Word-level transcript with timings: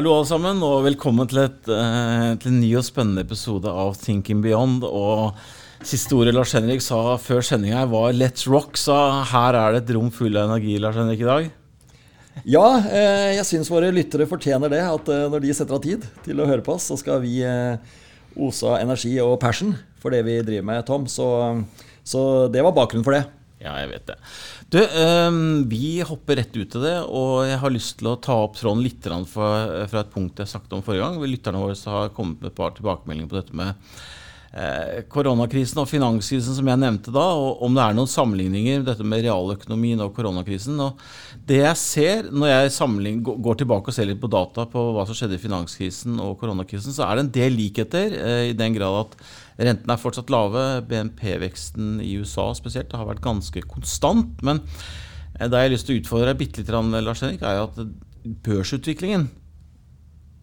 Hallo 0.00 0.14
alle 0.16 0.28
sammen, 0.30 0.62
og 0.64 0.86
velkommen 0.86 1.28
til, 1.28 1.42
et, 1.42 1.66
uh, 1.68 2.30
til 2.40 2.48
en 2.48 2.60
ny 2.62 2.70
og 2.78 2.86
spennende 2.86 3.20
episode 3.20 3.68
av 3.68 3.98
Thinking 4.00 4.38
Beyond. 4.40 4.86
Og 4.88 5.34
Siste 5.84 6.16
ordet 6.16 6.32
Lars 6.32 6.54
Henrik 6.56 6.80
sa 6.80 7.18
før 7.20 7.44
sendinga 7.44 7.82
var 7.84 8.14
'let's 8.16 8.46
rock', 8.48 8.80
så 8.80 8.96
her 9.28 9.58
er 9.60 9.74
det 9.74 9.82
et 9.82 9.94
rom 9.94 10.08
full 10.08 10.38
av 10.40 10.48
energi 10.48 10.78
Lars 10.80 10.96
Henrik, 10.96 11.20
i 11.20 11.28
dag. 11.28 11.50
Ja, 12.46 12.80
eh, 12.88 13.36
jeg 13.36 13.44
syns 13.44 13.68
våre 13.68 13.92
lyttere 13.92 14.24
fortjener 14.24 14.72
det. 14.72 14.80
At 14.80 15.06
eh, 15.12 15.28
når 15.28 15.44
de 15.44 15.52
setter 15.52 15.74
av 15.74 15.82
tid 15.82 16.08
til 16.24 16.40
å 16.40 16.48
høre 16.48 16.64
på 16.64 16.78
oss, 16.78 16.88
så 16.88 16.96
skal 16.96 17.20
vi 17.20 17.44
ose 18.40 18.64
av 18.64 18.80
energi 18.80 19.20
og 19.20 19.38
passion 19.38 19.76
for 20.00 20.08
det 20.08 20.24
vi 20.24 20.40
driver 20.40 20.64
med, 20.64 20.86
Tom. 20.86 21.04
Så, 21.04 21.28
så 22.02 22.48
det 22.48 22.64
var 22.64 22.72
bakgrunnen 22.72 23.04
for 23.04 23.12
det. 23.12 23.26
Ja, 23.60 23.74
jeg 23.76 23.90
vet 23.90 24.06
det. 24.08 24.16
Du, 24.72 24.78
um, 24.80 25.40
vi 25.68 26.00
hopper 26.06 26.38
rett 26.40 26.54
ut 26.56 26.70
til 26.72 26.84
det, 26.86 26.96
og 27.04 27.44
jeg 27.44 27.58
har 27.60 27.74
lyst 27.74 27.98
til 28.00 28.08
å 28.08 28.16
ta 28.16 28.38
opp 28.46 28.56
tråden 28.56 28.80
litt 28.84 29.04
fra, 29.28 29.50
fra 29.90 30.00
et 30.00 30.14
punkt 30.14 30.40
jeg 30.40 30.48
snakket 30.48 30.78
om 30.78 30.84
forrige 30.86 31.04
gang. 31.04 31.20
Lytterne 31.28 31.60
våre 31.60 31.76
har 31.92 32.14
kommet 32.16 32.40
med 32.40 32.54
et 32.54 32.56
par 32.56 32.72
tilbakemeldinger 32.78 33.28
på 33.28 33.36
dette 33.36 33.58
med 33.60 33.74
eh, 34.56 35.02
koronakrisen 35.12 35.82
og 35.82 35.90
finanskrisen 35.90 36.56
som 36.56 36.70
jeg 36.72 36.80
nevnte 36.80 37.12
da, 37.12 37.26
og 37.36 37.60
om 37.66 37.76
det 37.76 37.84
er 37.84 37.98
noen 37.98 38.10
sammenligninger 38.10 38.86
dette 38.86 39.04
med 39.06 39.26
realøkonomien 39.26 40.00
og 40.06 40.14
koronakrisen. 40.16 40.80
Og 40.80 41.04
det 41.50 41.60
jeg 41.60 41.82
ser 41.82 42.32
når 42.32 42.54
jeg 42.54 43.20
går 43.28 43.60
tilbake 43.60 43.92
og 43.92 43.98
ser 43.98 44.08
litt 44.08 44.22
på 44.24 44.32
data 44.32 44.64
på 44.72 44.86
hva 44.96 45.04
som 45.04 45.20
skjedde 45.20 45.36
i 45.36 45.44
finanskrisen 45.44 46.16
og 46.16 46.38
koronakrisen, 46.40 46.96
så 46.96 47.06
er 47.10 47.18
det 47.18 47.26
en 47.26 47.34
del 47.36 47.60
likheter, 47.60 48.18
eh, 48.24 48.42
i 48.54 48.56
den 48.56 48.80
grad 48.80 49.04
at 49.04 49.20
Rentene 49.60 49.94
er 49.94 50.00
fortsatt 50.00 50.32
lave. 50.32 50.64
BNP-veksten 50.88 51.98
i 52.04 52.14
USA 52.20 52.50
spesielt 52.56 52.94
har 52.96 53.08
vært 53.08 53.24
ganske 53.24 53.64
konstant. 53.68 54.40
Men 54.46 54.62
det 55.36 55.50
jeg 55.50 55.68
har 55.68 55.74
lyst 55.74 55.88
til 55.88 55.98
å 55.98 56.02
utfordre 56.02 56.32
deg 56.32 56.40
bitte 56.40 56.62
litt, 56.62 56.72
Lars 57.04 57.24
Henrik, 57.24 57.44
er 57.44 57.64
at 57.66 57.76
børsutviklingen 58.44 59.28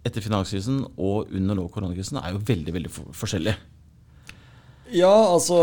etter 0.07 0.23
finanskrisen 0.23 0.83
og 0.95 1.33
under 1.35 1.57
nå 1.57 1.65
koronakrisen 1.73 2.19
er 2.21 2.31
jo 2.33 2.45
veldig 2.47 2.75
veldig 2.77 2.93
forskjellig. 3.17 3.57
Ja, 4.95 5.11
altså 5.11 5.57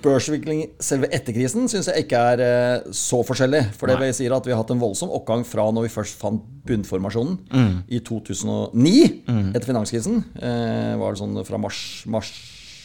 børsutvikling 0.00 0.62
selve 0.82 1.10
etter 1.12 1.36
krisen 1.36 1.66
syns 1.68 1.90
jeg 1.90 2.06
ikke 2.06 2.20
er 2.32 2.40
eh, 2.40 2.86
så 2.96 3.20
forskjellig. 3.26 3.60
For 3.76 3.90
det 3.90 3.98
vi 4.00 4.08
sier 4.16 4.32
at 4.32 4.46
vi 4.48 4.54
har 4.54 4.62
hatt 4.62 4.72
en 4.72 4.80
voldsom 4.80 5.12
oppgang 5.12 5.44
fra 5.44 5.66
når 5.68 5.84
vi 5.84 5.92
først 5.92 6.16
fant 6.20 6.46
bunnformasjonen 6.64 7.36
mm. 7.52 7.74
i 7.92 8.00
2009, 8.08 8.94
mm. 9.28 9.50
etter 9.52 9.68
finanskrisen. 9.68 10.22
Eh, 10.40 10.94
var 11.00 11.12
det 11.12 11.20
sånn 11.20 11.36
fra 11.44 11.60
mars, 11.60 11.82
mars 12.08 12.32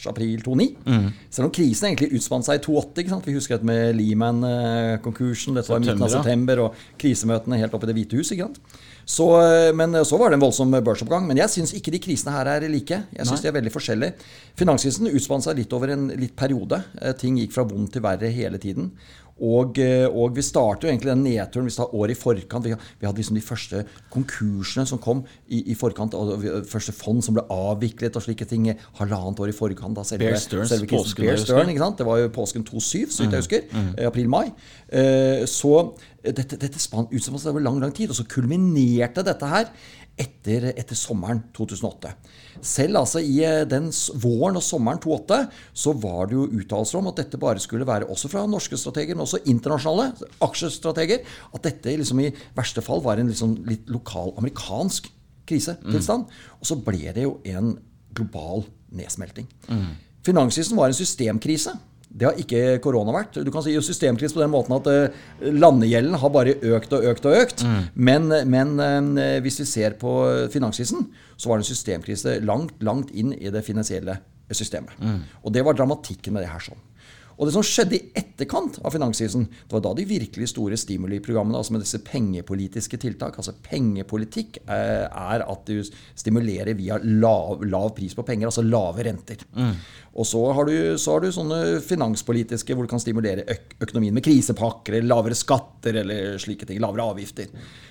april 0.08 0.40
2009. 0.44 0.76
Mm. 0.86 1.08
Selv 1.30 1.48
om 1.48 1.52
krisen 1.54 1.90
egentlig 1.90 2.12
utspant 2.16 2.46
seg 2.46 2.60
i 2.60 2.64
2008. 2.64 3.26
Vi 3.26 3.36
husker 3.36 3.58
dette 3.58 3.68
med 3.68 3.98
Lehman-konkursen. 3.98 5.58
Dette 5.58 5.72
var 5.72 5.82
i 5.82 5.86
midten 5.86 6.06
av 6.06 6.14
september, 6.14 6.64
og 6.66 6.86
krisemøtene 7.00 7.60
helt 7.60 7.76
oppe 7.76 7.88
i 7.88 7.92
Det 7.92 7.98
hvite 7.98 8.20
hus. 8.20 8.32
Så, 9.10 9.26
eh, 9.42 9.72
men 9.74 9.96
så 10.06 10.18
var 10.20 10.30
det 10.30 10.38
en 10.38 10.44
voldsom 10.44 10.70
børsoppgang. 10.70 11.26
Men 11.26 11.40
jeg 11.42 11.50
syns 11.50 11.74
ikke 11.74 11.92
de 11.92 12.02
krisene 12.02 12.34
her 12.34 12.46
er 12.46 12.68
like. 12.70 13.02
Jeg 13.16 13.26
syns 13.26 13.42
de 13.42 13.50
er 13.50 13.56
veldig 13.58 13.72
forskjellige. 13.74 14.28
Finanskrisen 14.60 15.10
utspant 15.10 15.44
seg 15.44 15.58
litt 15.58 15.72
over 15.76 15.94
en 15.96 16.08
litt 16.14 16.36
periode. 16.38 16.82
Eh, 17.00 17.12
ting 17.18 17.40
gikk 17.40 17.56
fra 17.56 17.66
vondt 17.66 17.96
til 17.96 18.04
verre 18.06 18.30
hele 18.30 18.60
tiden. 18.62 18.92
Og, 19.40 19.78
eh, 19.80 20.06
og, 20.06 20.34
vi 20.36 20.44
starter 20.44 20.86
jo 20.86 20.92
egentlig 20.92 21.10
den 21.12 21.24
nedturen 21.24 21.68
hvis 21.68 21.78
vi 21.80 21.84
er 21.84 21.94
året 21.96 22.14
i 22.14 22.18
forkant. 22.20 22.66
Vi, 22.68 22.74
vi, 23.00 23.08
hadde 23.08 23.22
liksom 23.22 23.38
de 23.38 23.44
første 23.44 23.82
konkursene 24.12 24.84
som 24.88 25.00
kom 25.02 25.22
i, 25.48 25.62
i 25.72 25.76
forkant. 25.78 26.14
og 26.14 26.44
Første 26.68 26.94
fond 26.96 27.22
som 27.24 27.36
ble 27.38 27.46
avviklet 27.54 28.18
og 28.18 28.26
slike 28.26 28.48
ting 28.50 28.68
halvannet 29.00 29.40
år 29.40 29.52
i 29.52 29.56
forkant. 29.56 29.96
Da, 29.96 30.04
selve, 30.06 30.28
Bear 30.28 30.40
Stearns 30.40 30.74
selve 30.74 30.90
påsken. 30.90 31.24
Bear 31.24 31.40
Stern, 31.40 31.72
ikke 31.72 31.84
sant? 31.84 32.00
Det 32.00 32.08
var 32.08 32.20
jo 32.20 32.32
påsken 32.34 32.66
2.7, 32.68 32.80
så 32.80 32.92
vidt 32.92 33.16
jeg 33.20 33.30
mm, 33.30 33.38
husker. 33.38 33.66
Mm. 33.70 33.88
Mm. 33.88 33.94
April-mai. 34.10 34.44
Uh, 34.90 35.46
så 35.50 35.74
dette, 36.20 36.58
dette 36.60 36.76
ut 36.76 37.22
som 37.24 37.38
det 37.38 37.56
var 37.56 37.64
lang 37.64 37.80
lang 37.80 37.96
tid. 37.96 38.12
Og 38.12 38.18
så 38.18 38.28
kulminerte 38.28 39.24
dette 39.26 39.48
her 39.48 39.72
etter, 40.18 40.70
etter, 40.74 40.96
sommeren 40.98 41.42
2008. 41.56 42.10
Selv 42.64 43.00
altså 43.00 43.22
i 43.24 43.38
eh, 43.46 43.62
den 43.68 43.88
våren 44.20 44.58
og 44.58 44.64
sommeren 44.64 45.00
2008 45.00 45.38
så 45.84 45.94
var 46.02 46.28
det 46.28 46.36
jo 46.36 46.48
uttalelser 46.60 47.00
om 47.00 47.08
at 47.10 47.22
dette 47.22 47.40
bare 47.40 47.62
skulle 47.62 47.88
være 47.88 48.08
også 48.10 48.30
fra 48.32 48.44
norske 48.50 48.78
strateger, 48.80 49.16
men 49.16 49.24
også 49.24 49.42
internasjonale 49.48 50.28
aksjestrateger, 50.44 51.24
at 51.54 51.64
dette 51.68 51.96
liksom 52.02 52.20
i 52.24 52.32
verste 52.56 52.84
fall 52.84 53.04
var 53.04 53.20
en 53.20 53.32
liksom 53.32 53.56
litt 53.68 53.88
lokal 53.92 54.34
amerikansk 54.40 55.08
krisetilstand. 55.50 56.28
Mm. 56.28 56.58
Og 56.60 56.68
så 56.68 56.78
ble 56.84 57.14
det 57.16 57.26
jo 57.26 57.38
en 57.48 57.74
global 58.16 58.66
nedsmelting. 58.94 59.48
Mm. 59.70 59.92
Finanskrisen 60.26 60.76
var 60.76 60.90
en 60.90 60.98
systemkrise. 60.98 61.72
Det 62.10 62.26
har 62.26 62.38
ikke 62.42 62.80
korona 62.82 63.14
vært. 63.14 63.38
Du 63.46 63.52
kan 63.54 63.62
si 63.62 63.76
systemkrise 63.86 64.34
på 64.34 64.42
den 64.42 64.50
måten 64.52 64.74
at 64.74 64.88
uh, 64.90 65.46
landegjelden 65.54 66.18
har 66.18 66.34
bare 66.34 66.56
økt 66.58 66.96
og 66.96 67.06
økt 67.12 67.28
og 67.30 67.36
økt. 67.38 67.62
Mm. 67.62 67.80
Men, 67.94 68.28
men 68.50 68.74
uh, 68.82 69.38
hvis 69.44 69.60
vi 69.62 69.68
ser 69.70 69.94
på 70.00 70.16
finanskrisen, 70.52 71.06
så 71.36 71.50
var 71.50 71.60
det 71.60 71.68
en 71.68 71.70
systemkrise 71.70 72.40
langt, 72.42 72.74
langt 72.82 73.14
inn 73.14 73.32
i 73.38 73.52
det 73.54 73.62
finansielle 73.66 74.18
systemet. 74.50 74.96
Mm. 74.98 75.20
Og 75.46 75.54
det 75.54 75.62
var 75.64 75.78
dramatikken 75.78 76.34
med 76.34 76.44
det 76.44 76.50
her 76.50 76.70
sånn. 76.70 76.82
Og 77.40 77.48
det 77.48 77.54
som 77.54 77.64
skjedde 77.64 77.96
i 77.96 78.02
etterkant 78.20 78.76
av 78.84 78.92
finanskrisen, 78.92 79.46
det 79.48 79.72
var 79.72 79.82
da 79.86 79.94
de 79.96 80.04
virkelig 80.04 80.50
store 80.52 80.76
stimuliprogrammene, 80.76 81.56
altså 81.56 81.72
med 81.72 81.84
disse 81.86 82.02
pengepolitiske 82.04 83.00
tiltak 83.00 83.38
Altså 83.40 83.54
pengepolitikk 83.64 84.58
eh, 84.66 85.06
er 85.08 85.44
at 85.46 85.64
du 85.64 85.80
stimulerer 85.80 86.76
via 86.76 86.98
lav, 87.00 87.64
lav 87.64 87.94
pris 87.96 88.12
på 88.16 88.26
penger, 88.28 88.50
altså 88.50 88.64
lave 88.66 89.06
renter. 89.08 89.40
Mm. 89.56 89.72
Og 90.20 90.26
så 90.26 90.42
har, 90.52 90.66
du, 90.66 90.98
så 90.98 91.14
har, 91.14 91.24
du, 91.24 91.32
sånne 91.32 91.60
finanspolitiske 91.86 92.74
hvor 92.74 92.84
du 92.84 92.92
kan 92.92 93.00
stimulere 93.00 93.46
øk 93.48 93.76
økonomien 93.86 94.16
med 94.16 94.24
krisepakker 94.26 94.98
eller 94.98 95.08
lavere 95.08 95.38
skatter 95.38 96.02
eller 96.02 96.40
slike 96.42 96.68
ting. 96.68 96.80
Lavere 96.82 97.06
avgifter. 97.14 97.48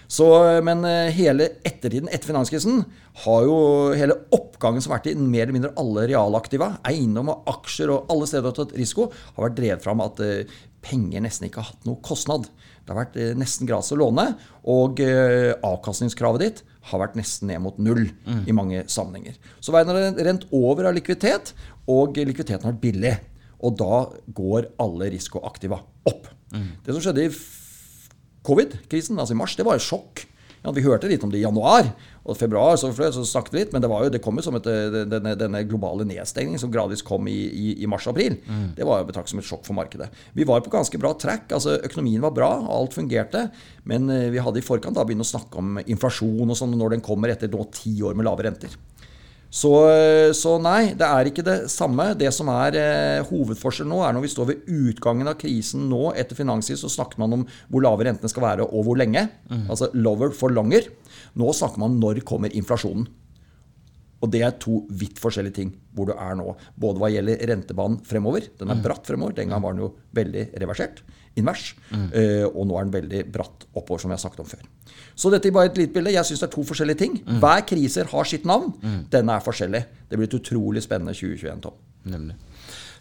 Så, 0.10 0.28
men 0.66 0.84
eh, 0.90 1.14
hele 1.16 1.48
ettertiden 1.66 2.10
etter 2.12 2.32
finanskrisen 2.32 2.84
har 3.24 3.46
jo 3.48 3.58
hele 3.98 4.16
oppgangen 4.36 4.84
som 4.84 4.94
har 4.94 5.00
vært 5.00 5.12
i 5.12 5.16
mer 5.20 5.46
eller 5.46 5.56
mindre 5.56 5.74
alle 5.80 6.06
realaktiva, 6.10 6.72
eiendom 6.88 7.32
og 7.34 7.50
aksjer 7.52 7.92
og 7.94 8.12
alle 8.12 8.30
steder 8.30 8.50
har 8.50 8.58
tatt 8.58 8.76
risiko, 8.80 9.10
har 9.40 9.48
vært 9.48 9.60
drevet 9.60 9.86
fram 9.86 10.04
at 10.06 10.20
eh, 10.24 10.58
penger 10.86 11.24
nesten 11.26 11.48
ikke 11.50 11.64
har 11.64 11.74
hatt 11.74 11.88
noe 11.88 12.00
kostnad. 12.06 12.48
Det 12.84 12.94
har 12.94 13.02
vært 13.02 13.18
eh, 13.20 13.34
nesten 13.40 13.70
gratis 13.70 13.96
å 13.96 14.00
låne, 14.00 14.28
og 14.70 15.02
avkastningskravet 15.02 16.46
ditt 16.46 16.64
har 16.90 17.02
vært 17.02 17.18
nesten 17.20 17.50
ned 17.52 17.62
mot 17.64 17.78
null 17.82 18.06
mm. 18.08 18.46
i 18.50 18.56
mange 18.56 18.86
sammenhenger. 18.92 19.38
Så 19.60 19.74
veien 19.76 19.92
har 19.92 20.22
rent 20.26 20.48
over 20.56 20.90
av 20.90 20.96
likviditet, 20.98 21.54
og 21.90 22.18
likviditeten 22.18 22.66
har 22.66 22.76
vært 22.76 22.86
billig. 22.86 23.16
Og 23.66 23.76
da 23.80 24.04
går 24.36 24.70
alle 24.80 25.10
risikoaktiva 25.12 25.82
opp. 26.10 26.30
Mm. 26.56 26.70
Det 26.86 26.96
som 26.96 27.04
skjedde 27.04 27.28
i 27.28 27.34
covid-krisen, 28.48 29.20
altså 29.20 29.36
i 29.36 29.40
mars, 29.40 29.58
det 29.60 29.68
var 29.68 29.80
et 29.80 29.86
sjokk. 29.86 30.24
Ja, 30.60 30.74
vi 30.76 30.84
hørte 30.84 31.08
litt 31.08 31.24
om 31.24 31.32
det 31.32 31.40
i 31.40 31.46
januar 31.46 31.88
og 32.30 32.36
februar, 32.38 32.76
så, 32.78 32.92
så 32.92 33.24
snakket 33.26 33.54
vi 33.54 33.62
litt, 33.62 33.72
men 33.74 33.84
det, 33.84 33.90
var 33.90 34.04
jo, 34.04 34.12
det 34.14 34.20
kom 34.22 34.38
jo 34.38 34.44
som 34.44 34.58
et, 34.60 34.68
denne, 35.10 35.34
denne, 35.40 35.62
globale 35.70 36.06
nedstengningen 36.08 36.62
som 36.62 36.72
gradvis 36.74 37.04
kom 37.06 37.30
i, 37.32 37.38
i, 37.48 37.68
i 37.84 37.90
mars-april. 37.90 38.36
Mm. 38.44 38.68
Det 38.78 38.88
var 38.88 39.02
jo 39.02 39.08
betraktet 39.08 39.34
som 39.34 39.42
et 39.42 39.48
sjokk 39.48 39.64
for 39.66 39.78
markedet. 39.78 40.10
Vi 40.36 40.48
var 40.48 40.62
på 40.66 40.74
ganske 40.74 41.00
bra 41.02 41.14
track. 41.18 41.50
altså 41.56 41.78
Økonomien 41.80 42.22
var 42.26 42.36
bra, 42.36 42.52
alt 42.76 42.98
fungerte. 42.98 43.48
Men 43.90 44.12
eh, 44.14 44.28
vi 44.34 44.44
hadde 44.44 44.62
i 44.62 44.66
forkant 44.66 45.00
da 45.00 45.08
begynt 45.08 45.26
å 45.26 45.32
snakke 45.32 45.64
om 45.64 45.80
inflasjon 45.86 46.52
og 46.52 46.60
sånn 46.60 46.76
når 46.78 46.98
den 46.98 47.06
kommer 47.06 47.32
etter 47.32 47.52
nå 47.52 47.66
ti 47.74 47.96
år 48.06 48.20
med 48.20 48.28
lave 48.28 48.46
renter. 48.50 48.76
Så, 49.50 49.72
så, 50.38 50.52
nei, 50.62 50.92
det 50.98 51.08
er 51.08 51.30
ikke 51.30 51.46
det 51.46 51.58
samme. 51.74 52.12
Det 52.18 52.30
som 52.36 52.52
er 52.54 52.76
eh, 52.78 53.30
hovedforskjellen 53.32 53.90
nå, 53.90 54.04
er 54.06 54.14
når 54.14 54.26
vi 54.28 54.32
står 54.34 54.50
ved 54.52 54.68
utgangen 54.70 55.32
av 55.32 55.40
krisen 55.42 55.88
nå 55.90 56.12
etter 56.14 56.38
finanskrisen, 56.38 56.86
så 56.86 57.00
snakker 57.00 57.22
man 57.22 57.40
om 57.40 57.48
hvor 57.68 57.86
lave 57.86 58.06
rentene 58.06 58.30
skal 58.30 58.46
være 58.46 58.68
og 58.70 58.86
hvor 58.86 59.00
lenge. 59.02 59.26
Mm. 59.50 59.66
Altså 59.66 59.90
lower 59.98 60.36
for 60.38 60.54
longer. 60.54 60.92
Nå 61.40 61.50
snakker 61.58 61.82
man 61.82 61.96
om 61.96 62.04
når 62.04 62.22
kommer 62.30 62.54
inflasjonen. 62.54 63.10
Og 64.20 64.32
det 64.34 64.42
er 64.44 64.58
to 64.60 64.82
vidt 65.00 65.20
forskjellige 65.22 65.56
ting 65.62 65.72
hvor 65.96 66.10
du 66.10 66.14
er 66.16 66.36
nå. 66.40 66.52
Både 66.80 67.02
hva 67.02 67.10
gjelder 67.12 67.40
rentebanen 67.50 68.02
fremover. 68.08 68.50
Den 68.60 68.72
er 68.72 68.80
mm. 68.80 68.84
bratt 68.84 69.08
fremover. 69.08 69.36
Den 69.38 69.54
gang 69.54 69.64
var 69.64 69.76
den 69.76 69.86
jo 69.86 69.94
veldig 70.16 70.50
reversert 70.62 71.02
invers. 71.40 71.72
Mm. 71.92 72.10
Uh, 72.12 72.46
og 72.50 72.68
nå 72.68 72.78
er 72.78 72.88
den 72.88 72.96
veldig 72.98 73.24
bratt 73.32 73.66
oppover, 73.74 74.04
som 74.04 74.12
jeg 74.12 74.20
har 74.20 74.26
sagt 74.26 74.42
om 74.44 74.50
før. 74.50 74.66
Så 75.20 75.32
dette 75.32 75.50
er 75.50 75.56
bare 75.56 75.72
et 75.72 75.80
lite 75.80 75.96
bilde. 75.96 76.14
Jeg 76.16 76.28
syns 76.28 76.44
det 76.44 76.50
er 76.50 76.56
to 76.56 76.66
forskjellige 76.68 77.02
ting. 77.04 77.18
Mm. 77.24 77.40
Hver 77.44 77.64
kriser 77.70 78.12
har 78.12 78.28
sitt 78.28 78.48
navn. 78.50 78.74
Mm. 78.84 79.02
Denne 79.14 79.36
er 79.36 79.46
forskjellig. 79.46 79.84
Det 80.10 80.20
blir 80.20 80.30
et 80.30 80.38
utrolig 80.40 80.84
spennende 80.86 81.16
2021, 81.16 81.64
Tom. 81.66 81.80
Nemlig. 82.10 82.38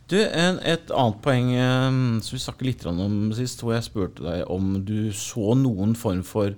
Du, 0.09 0.17
en, 0.17 0.59
Et 0.65 0.93
annet 0.97 1.19
poeng 1.25 1.51
um, 1.53 2.03
som 2.25 2.37
vi 2.37 2.41
snakket 2.41 2.69
litt 2.69 2.87
om 2.89 3.33
sist, 3.37 3.61
hvor 3.61 3.75
jeg 3.77 3.87
spurte 3.91 4.25
deg 4.25 4.47
om 4.49 4.79
du 4.87 5.11
så 5.13 5.53
noen 5.59 5.93
form 5.99 6.23
for 6.25 6.57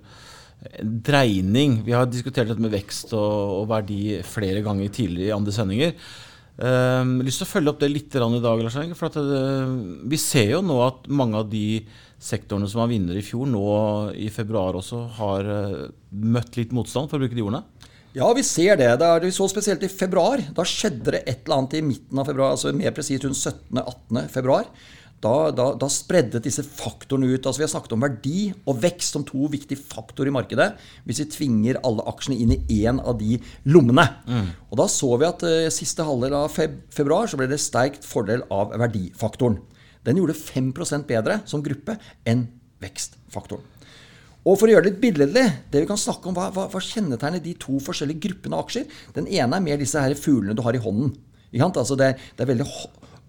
dreining. 0.81 1.81
Vi 1.87 1.95
har 1.97 2.09
diskutert 2.09 2.51
dette 2.51 2.63
med 2.63 2.73
vekst 2.75 3.15
og, 3.17 3.63
og 3.63 3.71
verdi 3.71 4.19
flere 4.27 4.65
ganger 4.65 4.93
tidligere 4.93 5.33
i 5.33 5.37
andre 5.37 5.55
sendinger. 5.55 5.95
Um, 6.61 7.15
lyst 7.25 7.41
til 7.41 7.47
å 7.47 7.49
følge 7.55 7.73
opp 7.73 7.81
det 7.81 7.89
litt 7.89 8.13
i 8.13 8.21
dag. 8.21 8.61
Lars 8.61 8.77
for 8.99 9.09
at 9.09 9.17
det, 9.17 9.39
eh, 9.41 9.71
Vi 10.13 10.19
ser 10.21 10.51
jo 10.59 10.61
nå 10.61 10.77
at 10.85 11.09
mange 11.09 11.39
av 11.41 11.49
de 11.49 11.81
sektorene 12.21 12.69
som 12.69 12.83
var 12.83 12.91
vinnere 12.91 13.23
i 13.23 13.25
fjor, 13.25 13.49
nå 13.49 13.63
i 14.13 14.29
februar 14.29 14.77
også 14.77 15.07
har 15.17 15.49
uh, 15.49 15.87
møtt 16.13 16.59
litt 16.61 16.75
motstand, 16.77 17.09
for 17.09 17.17
å 17.17 17.25
bruke 17.25 17.39
de 17.39 17.47
ordene? 17.47 17.65
Ja, 18.13 18.29
vi 18.35 18.43
ser 18.45 18.77
det. 18.77 18.91
det 19.01 19.07
er, 19.07 19.25
vi 19.25 19.33
så 19.33 19.47
spesielt 19.49 19.87
i 19.87 19.89
februar. 19.89 20.43
Da 20.53 20.67
skjedde 20.67 21.15
det 21.15 21.23
et 21.25 21.47
eller 21.47 21.63
annet 21.63 21.79
i 21.79 21.85
midten 21.87 22.21
av 22.21 22.29
februar, 22.29 22.53
altså 22.53 22.75
mer 22.77 22.93
presist 22.93 23.25
rundt 23.25 23.41
17.-18. 23.41 24.29
februar. 24.35 24.69
Da, 25.21 25.51
da, 25.53 25.67
da 25.77 25.89
spredde 25.93 26.41
disse 26.41 26.65
faktorene 26.65 27.29
ut. 27.29 27.45
Altså 27.45 27.61
Vi 27.61 27.67
har 27.67 27.73
snakket 27.75 27.95
om 27.97 28.05
verdi 28.05 28.51
og 28.65 28.79
vekst 28.81 29.17
som 29.17 29.25
to 29.29 29.51
viktige 29.53 29.81
faktorer 29.81 30.31
i 30.31 30.35
markedet. 30.35 30.71
Hvis 31.05 31.21
vi 31.23 31.29
tvinger 31.35 31.81
alle 31.85 32.07
aksjene 32.09 32.39
inn 32.41 32.55
i 32.57 32.81
én 32.81 33.01
av 33.01 33.19
de 33.21 33.37
lommene. 33.69 34.07
Mm. 34.25 34.49
Og 34.71 34.81
Da 34.81 34.89
så 34.89 35.11
vi 35.21 35.29
at 35.29 35.45
uh, 35.45 35.69
siste 35.75 36.07
halvdel 36.07 36.39
av 36.39 36.49
feb 36.55 36.79
februar 36.95 37.29
så 37.29 37.37
ble 37.37 37.51
det 37.51 37.61
sterkt 37.61 38.07
fordel 38.09 38.47
av 38.55 38.73
verdifaktoren. 38.81 39.61
Den 40.09 40.17
gjorde 40.17 40.39
5% 40.39 41.05
bedre 41.09 41.43
som 41.51 41.61
gruppe 41.65 41.99
enn 42.29 42.47
vekstfaktoren. 42.81 43.67
Og 44.49 44.57
for 44.57 44.71
å 44.71 44.73
gjøre 44.73 44.87
det 44.87 44.95
litt 44.95 45.03
billedlig, 45.03 45.43
det 45.69 45.83
vi 45.83 45.89
kan 45.91 46.01
snakke 46.01 46.31
om, 46.31 46.37
hva, 46.37 46.47
hva, 46.55 46.65
hva 46.73 46.81
kjennetegner 46.81 47.43
de 47.45 47.53
to 47.61 47.77
forskjellige 47.85 48.25
gruppene 48.25 48.57
av 48.57 48.65
aksjer? 48.65 48.87
Den 49.13 49.29
ene 49.29 49.59
er 49.59 49.67
mer 49.67 49.81
disse 49.81 50.01
her 50.01 50.17
fuglene 50.17 50.57
du 50.57 50.65
har 50.65 50.77
i 50.77 50.81
hånden. 50.81 51.13
Altså 51.59 51.97
det, 51.99 52.15
det, 52.39 52.45
er 52.45 52.49
veldig, 52.55 52.67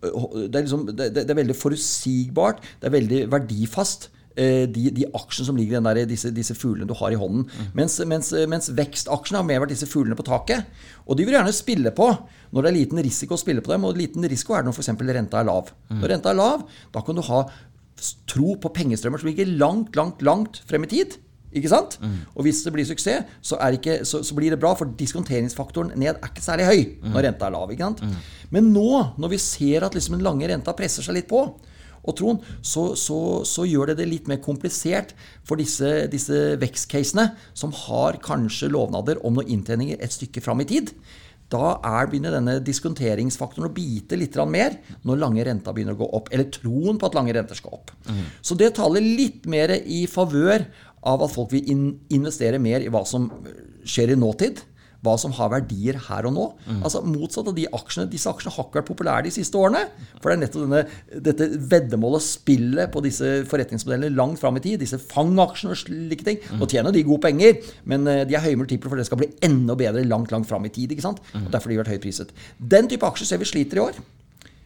det, 0.01 0.56
er 0.56 0.65
liksom, 0.65 0.88
det, 0.89 1.12
det, 1.15 1.30
er 1.30 1.38
veldig, 1.38 1.56
forutsigbart. 1.57 2.65
Det 2.81 2.89
er 2.89 2.95
veldig 2.98 3.21
verdifast. 3.31 4.09
Eh, 4.31 4.63
de, 4.71 4.86
de 4.95 5.07
aksjene 5.18 5.50
som 5.50 5.57
ligger 5.59 5.81
i 5.81 5.83
der, 5.83 6.06
disse, 6.07 6.31
disse, 6.31 6.56
fuglene 6.56 6.88
du 6.88 6.95
har 6.98 7.13
i 7.13 7.19
hånden. 7.19 7.44
Mm. 7.45 7.71
Mens, 7.77 7.98
mens, 8.07 8.31
mens, 8.50 8.71
vekstaksjene 8.77 9.42
har 9.42 9.48
mer 9.48 9.63
vært 9.63 9.74
disse 9.75 9.89
fuglene 9.92 10.18
på 10.18 10.25
taket. 10.27 10.69
Og 11.06 11.19
de 11.19 11.27
vil 11.27 11.36
gjerne 11.38 11.56
spille 11.56 11.94
på 11.95 12.07
når 12.51 12.63
det 12.63 12.71
er 12.71 12.80
liten 12.80 13.03
risiko 13.03 13.38
å 13.38 13.42
spille 13.42 13.63
på 13.63 13.74
dem. 13.74 13.88
Og 13.88 14.00
liten 14.00 14.25
risiko 14.31 14.56
er 14.56 14.63
det 14.63 14.71
når 14.71 14.80
f.eks. 14.80 14.94
renta 15.19 15.42
er 15.42 15.50
lav. 15.51 15.74
Mm. 15.89 16.00
Når 16.00 16.15
renta 16.15 16.31
er 16.31 16.39
lav, 16.39 16.65
da 16.95 17.03
kan 17.06 17.19
du 17.19 17.25
ha 17.27 17.44
tro 18.30 18.56
på 18.57 18.71
pengestrømmer 18.74 19.21
som 19.21 19.30
ligger 19.30 19.51
langt, 19.62 19.95
langt, 20.00 20.24
langt 20.25 20.63
frem 20.69 20.88
i 20.88 20.92
tid. 20.95 21.19
Ikke 21.51 21.71
sant? 21.71 21.98
Mm. 22.01 22.19
Og 22.36 22.45
hvis 22.48 22.62
det 22.65 22.74
blir 22.75 22.88
suksess, 22.88 23.25
så, 23.44 23.59
ikke, 23.75 24.01
så, 24.07 24.21
så, 24.24 24.38
blir 24.38 24.53
det 24.53 24.59
bra, 24.62 24.71
for 24.77 24.94
diskonteringsfaktoren 25.00 25.95
ned 26.00 26.15
er 26.15 26.30
ikke 26.31 26.44
særlig 26.45 26.69
høy 26.69 26.80
mm. 27.01 27.12
når 27.12 27.27
renta 27.27 27.50
er 27.50 27.56
lav. 27.57 27.74
ikke 27.74 27.89
sant? 27.89 28.06
Mm. 28.06 28.15
Men 28.56 28.71
nå, 28.75 28.92
når 29.21 29.36
vi 29.36 29.42
ser 29.44 29.88
at 29.88 29.98
liksom 29.98 30.18
den 30.18 30.25
lange 30.25 30.48
renta 30.51 30.75
presser 30.77 31.06
seg 31.06 31.19
litt 31.19 31.30
på, 31.31 31.44
og 32.01 32.15
Trond, 32.18 32.45
så, 32.65 32.95
så, 32.98 33.18
så, 33.45 33.65
gjør 33.69 33.92
det 33.92 34.00
det 34.00 34.07
litt 34.09 34.30
mer 34.30 34.39
komplisert 34.42 35.13
for 35.45 35.62
disse, 35.62 36.07
disse 36.09 36.56
vekstcasene, 36.62 37.27
som 37.53 37.74
har 37.83 38.18
kanskje 38.25 38.71
lovnader 38.74 39.21
om 39.21 39.38
noen 39.38 39.51
inntjeninger 39.53 40.01
et 40.01 40.15
stykke 40.15 40.42
fram 40.42 40.63
i 40.63 40.69
tid 40.71 40.89
da 41.51 41.74
er, 41.77 42.07
begynner 42.09 42.36
denne 42.38 42.57
diskonteringsfaktoren 42.63 43.68
å 43.68 43.74
bite 43.75 44.18
litt 44.19 44.38
mer 44.48 44.77
når 45.07 45.19
lange 45.19 45.45
renta 45.48 45.74
begynner 45.75 45.98
å 45.98 46.01
gå 46.01 46.07
opp. 46.18 46.31
Eller 46.31 46.48
troen 46.53 47.00
på 47.00 47.09
at 47.09 47.18
lange 47.18 47.36
renter 47.36 47.59
skal 47.59 47.75
opp. 47.77 47.92
Mm. 48.07 48.24
Så 48.42 48.56
det 48.59 48.74
taler 48.80 49.03
litt 49.03 49.45
mer 49.51 49.75
i 49.81 50.06
favør 50.09 50.65
av 51.12 51.25
at 51.25 51.33
folk 51.33 51.51
vil 51.53 51.69
in 51.74 51.86
investere 52.13 52.62
mer 52.62 52.83
i 52.86 52.92
hva 52.94 53.03
som 53.07 53.30
skjer 53.88 54.13
i 54.13 54.19
nåtid 54.19 54.62
hva 55.01 55.15
som 55.18 55.33
har 55.33 55.50
verdier 55.53 55.98
her 56.07 56.27
og 56.30 56.36
nå. 56.36 56.45
Mm. 56.68 56.81
Altså 56.86 57.01
Motsatt 57.06 57.50
av 57.50 57.56
de 57.57 57.65
aksjene. 57.74 58.09
Disse 58.12 58.30
aksjene 58.30 58.53
har 58.53 58.68
ikke 58.68 58.80
vært 58.81 58.89
populære 58.92 59.25
de 59.27 59.33
siste 59.33 59.57
årene. 59.57 59.83
For 60.19 60.30
det 60.30 60.36
er 60.36 60.42
nettopp 60.44 60.68
denne, 60.68 60.83
dette 61.30 61.48
veddemålet, 61.74 62.25
spillet 62.25 62.94
på 62.94 63.03
disse 63.06 63.33
forretningsmodellene 63.50 64.13
langt 64.18 64.42
fram 64.42 64.59
i 64.59 64.63
tid. 64.63 64.80
Disse 64.83 65.01
fangaksjene 65.01 65.74
og 65.74 65.81
slike 65.81 66.27
ting. 66.27 66.42
Mm. 66.45 66.62
Nå 66.62 66.69
tjener 66.69 66.95
de 66.95 67.06
gode 67.07 67.25
penger, 67.25 67.57
men 67.89 68.06
eh, 68.09 68.24
de 68.30 68.38
er 68.38 68.45
høye 68.45 68.62
multipler 68.62 68.94
for 68.94 69.01
det 69.01 69.09
skal 69.09 69.24
bli 69.24 69.31
enda 69.48 69.77
bedre 69.80 70.06
langt 70.06 70.33
langt 70.33 70.50
fram 70.50 70.69
i 70.69 70.74
tid. 70.74 70.94
ikke 70.94 71.07
sant? 71.07 71.24
Og 71.33 71.50
Derfor 71.50 71.71
har 71.71 71.75
de 71.75 71.83
vært 71.83 71.95
høypriset. 71.95 72.36
Den 72.62 72.89
type 72.92 73.07
aksjer 73.07 73.33
ser 73.33 73.42
vi 73.42 73.50
sliter 73.50 73.81
i 73.81 73.88
år. 73.89 74.03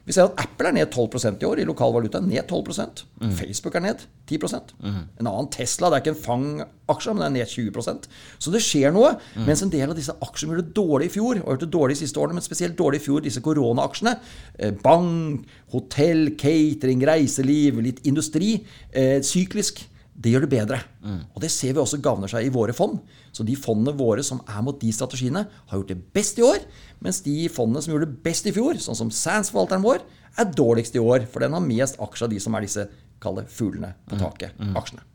Vi 0.05 0.13
ser 0.13 0.27
at 0.27 0.37
Apple 0.43 0.69
er 0.69 0.75
ned 0.77 0.91
12% 0.93 1.41
i 1.41 1.47
år 1.47 1.61
i 1.61 1.65
lokal 1.65 1.93
valuta. 1.95 2.19
Ned 2.21 2.45
12 2.45 2.75
mm. 3.21 3.31
Facebook 3.39 3.75
er 3.75 3.83
ned 3.87 4.03
10 4.29 4.37
mm. 4.37 4.99
En 5.19 5.29
annen 5.29 5.49
Tesla 5.53 5.89
det 5.89 5.97
er 5.97 6.03
ikke 6.03 6.13
en 6.13 6.21
Fang-aksje, 6.25 7.15
men 7.15 7.23
det 7.23 7.27
er 7.27 7.33
ned 7.39 7.73
20% 7.73 8.05
Så 8.37 8.53
det 8.53 8.61
skjer 8.61 8.93
noe. 8.93 9.15
Mm. 9.33 9.47
Mens 9.49 9.65
en 9.65 9.73
del 9.73 9.89
av 9.89 9.97
disse 9.97 10.13
aksjene 10.13 10.53
gjorde 10.53 10.67
det 10.67 10.77
dårlig 10.77 11.09
i 11.09 11.15
fjor, 11.15 11.41
og 11.41 11.49
gjort 11.55 11.65
det 11.65 11.71
dårlig 11.73 11.97
de 11.97 12.01
siste 12.03 12.21
årene, 12.21 12.37
men 12.37 12.45
spesielt 12.45 12.77
dårlig 12.77 13.01
i 13.01 13.05
fjor, 13.07 13.25
disse 13.25 13.41
koronaaksjene. 13.45 14.15
Eh, 14.59 14.77
bank, 14.85 15.49
hotell, 15.73 16.27
catering, 16.37 17.01
reiseliv, 17.09 17.81
litt 17.89 18.05
industri. 18.05 18.59
Eh, 18.93 19.17
syklisk 19.25 19.87
det 20.15 20.31
gjør 20.31 20.45
det 20.45 20.51
bedre. 20.53 20.79
Mm. 21.03 21.21
Og 21.35 21.41
det 21.43 21.51
ser 21.51 21.73
vi 21.75 21.81
også 21.81 21.99
gagner 22.03 22.31
seg 22.31 22.47
i 22.47 22.53
våre 22.53 22.73
fond. 22.75 23.01
Så 23.35 23.43
de 23.47 23.55
fondene 23.59 23.95
våre 23.99 24.23
som 24.23 24.39
er 24.47 24.61
mot 24.63 24.77
de 24.79 24.91
strategiene, 24.95 25.43
har 25.51 25.81
gjort 25.81 25.91
det 25.91 25.99
best 26.15 26.39
i 26.39 26.45
år. 26.45 26.61
Mens 27.03 27.19
de 27.25 27.49
fondene 27.51 27.83
som 27.83 27.93
gjorde 27.93 28.07
det 28.07 28.21
best 28.23 28.47
i 28.47 28.53
fjor, 28.55 28.79
sånn 28.79 28.97
som 28.97 29.11
Sands-forvalteren 29.11 29.83
vår, 29.83 30.05
er 30.39 30.53
dårligst 30.55 30.95
i 30.95 31.03
år. 31.03 31.27
For 31.31 31.43
den 31.43 31.57
har 31.57 31.65
mest 31.65 31.99
aksjer 31.99 32.29
av 32.29 32.35
de 32.35 32.39
som 32.43 32.55
er 32.55 32.67
disse 32.67 32.87
kalde 33.23 33.43
fuglene 33.51 33.91
på 34.07 34.15
mm. 34.15 34.23
taket. 34.23 34.55
Mm. 34.61 34.79
aksjene. 34.79 35.05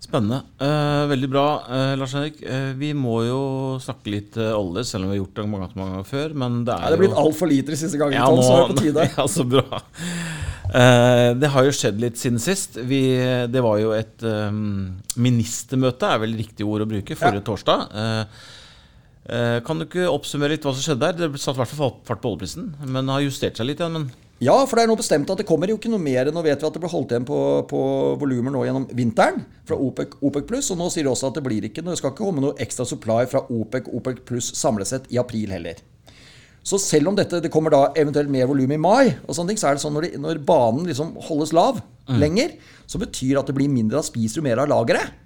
Spennende. 0.00 0.40
Eh, 0.58 1.06
veldig 1.06 1.28
bra, 1.28 1.46
eh, 1.68 1.96
Lars 2.00 2.14
Henrik. 2.16 2.40
Eh, 2.42 2.72
vi 2.74 2.94
må 2.96 3.18
jo 3.26 3.40
snakke 3.84 4.10
litt 4.10 4.36
eh, 4.40 4.48
olje, 4.56 4.82
selv 4.88 5.04
om 5.04 5.10
vi 5.10 5.18
har 5.18 5.20
gjort 5.20 5.36
det 5.36 5.44
mange, 5.52 5.68
mange 5.76 5.92
ganger 5.92 6.08
før. 6.08 6.36
Men 6.40 6.56
det 6.64 6.72
er, 6.72 6.80
ja, 6.82 6.88
det 6.88 6.96
er 6.96 7.02
blitt 7.04 7.20
altfor 7.20 7.50
lite 7.50 7.74
de 7.74 7.78
siste 7.78 8.00
gangene, 8.00 8.16
ja, 8.16 8.26
Tom, 8.26 8.40
så 8.40 8.54
er 8.56 8.62
det 8.64 8.76
på 8.76 8.84
tide. 8.86 9.04
Ja, 9.20 9.26
så 9.28 9.44
bra. 9.44 9.82
Eh, 10.70 11.32
det 11.40 11.50
har 11.50 11.66
jo 11.66 11.74
skjedd 11.74 12.00
litt 12.02 12.20
siden 12.20 12.40
sist. 12.42 12.78
Vi, 12.86 13.02
det 13.50 13.62
var 13.64 13.80
jo 13.82 13.92
et 13.96 14.22
um, 14.22 15.00
ministermøte, 15.18 16.06
er 16.06 16.22
vel 16.22 16.38
riktig 16.38 16.66
ord 16.66 16.86
å 16.86 16.88
bruke, 16.90 17.18
forrige 17.18 17.42
ja. 17.42 17.46
torsdag. 17.48 17.86
Uh, 17.90 18.48
uh, 19.26 19.58
kan 19.66 19.80
du 19.80 19.88
ikke 19.88 20.08
oppsummere 20.10 20.54
litt 20.54 20.66
hva 20.66 20.74
som 20.76 20.84
skjedde 20.84 21.10
der? 21.10 21.30
Det 21.34 21.42
satt 21.42 21.58
i 21.58 21.62
hvert 21.64 21.74
fall 21.74 21.94
fart 22.06 22.22
på 22.22 22.32
oljeprisen, 22.32 22.72
men 22.86 23.10
har 23.10 23.24
justert 23.26 23.58
seg 23.58 23.70
litt 23.70 23.82
igjen. 23.82 23.98
men... 23.98 24.10
Ja, 24.40 24.54
for 24.64 24.78
det 24.78 24.86
er 24.86 24.88
nå 24.88 24.94
bestemt 24.96 25.28
at 25.28 25.42
det 25.42 25.44
kommer 25.44 25.68
jo 25.68 25.76
ikke 25.76 25.90
noe 25.92 26.00
mer. 26.00 26.30
Nå 26.32 26.40
vet 26.40 26.62
vi 26.62 26.64
at 26.64 26.72
det 26.72 26.80
ble 26.80 26.88
holdt 26.88 27.10
igjen 27.12 27.26
på, 27.28 27.40
på 27.68 27.80
volumer 28.22 28.54
nå 28.54 28.62
gjennom 28.64 28.86
vinteren 28.96 29.42
fra 29.68 29.76
OPEC, 29.76 30.14
OPEC 30.24 30.46
pluss. 30.48 30.70
Og 30.72 30.80
nå 30.80 30.86
sier 30.88 31.04
de 31.04 31.12
også 31.12 31.28
at 31.28 31.36
det 31.36 31.44
blir 31.44 31.66
ikke, 31.68 31.84
det 31.84 31.98
skal 32.00 32.14
ikke 32.14 32.24
komme 32.24 32.46
noe 32.46 32.56
ekstra 32.64 32.88
supply 32.88 33.26
fra 33.28 33.42
OPEC, 33.52 33.92
OPEC 34.00 34.22
pluss 34.30 34.48
samlet 34.56 34.88
sett 34.88 35.12
i 35.12 35.20
april 35.20 35.52
heller. 35.52 35.82
Så 36.66 36.78
selv 36.82 37.08
om 37.10 37.16
dette, 37.16 37.40
det 37.40 37.50
kommer 37.52 37.72
da 37.72 37.86
eventuelt 37.98 38.30
mer 38.32 38.48
volum 38.50 38.74
i 38.74 38.80
mai, 38.80 39.14
og 39.24 39.34
sånne 39.36 39.54
ting, 39.54 39.60
så 39.60 39.70
er 39.70 39.78
det 39.78 39.84
sånn 39.84 39.96
når, 39.96 40.06
de, 40.06 40.20
når 40.20 40.42
banen 40.46 40.84
liksom 40.88 41.14
holdes 41.28 41.54
lav 41.56 41.80
mm. 41.80 42.18
lenger, 42.20 42.54
så 42.90 43.00
betyr 43.00 43.34
det 43.34 43.42
at 43.42 43.50
det 43.50 43.56
blir 43.56 43.72
mindre, 43.72 44.00
da 44.00 44.06
spiser 44.06 44.40
du 44.40 44.48
mer 44.48 44.60
av 44.60 44.70
lageret. 44.70 45.16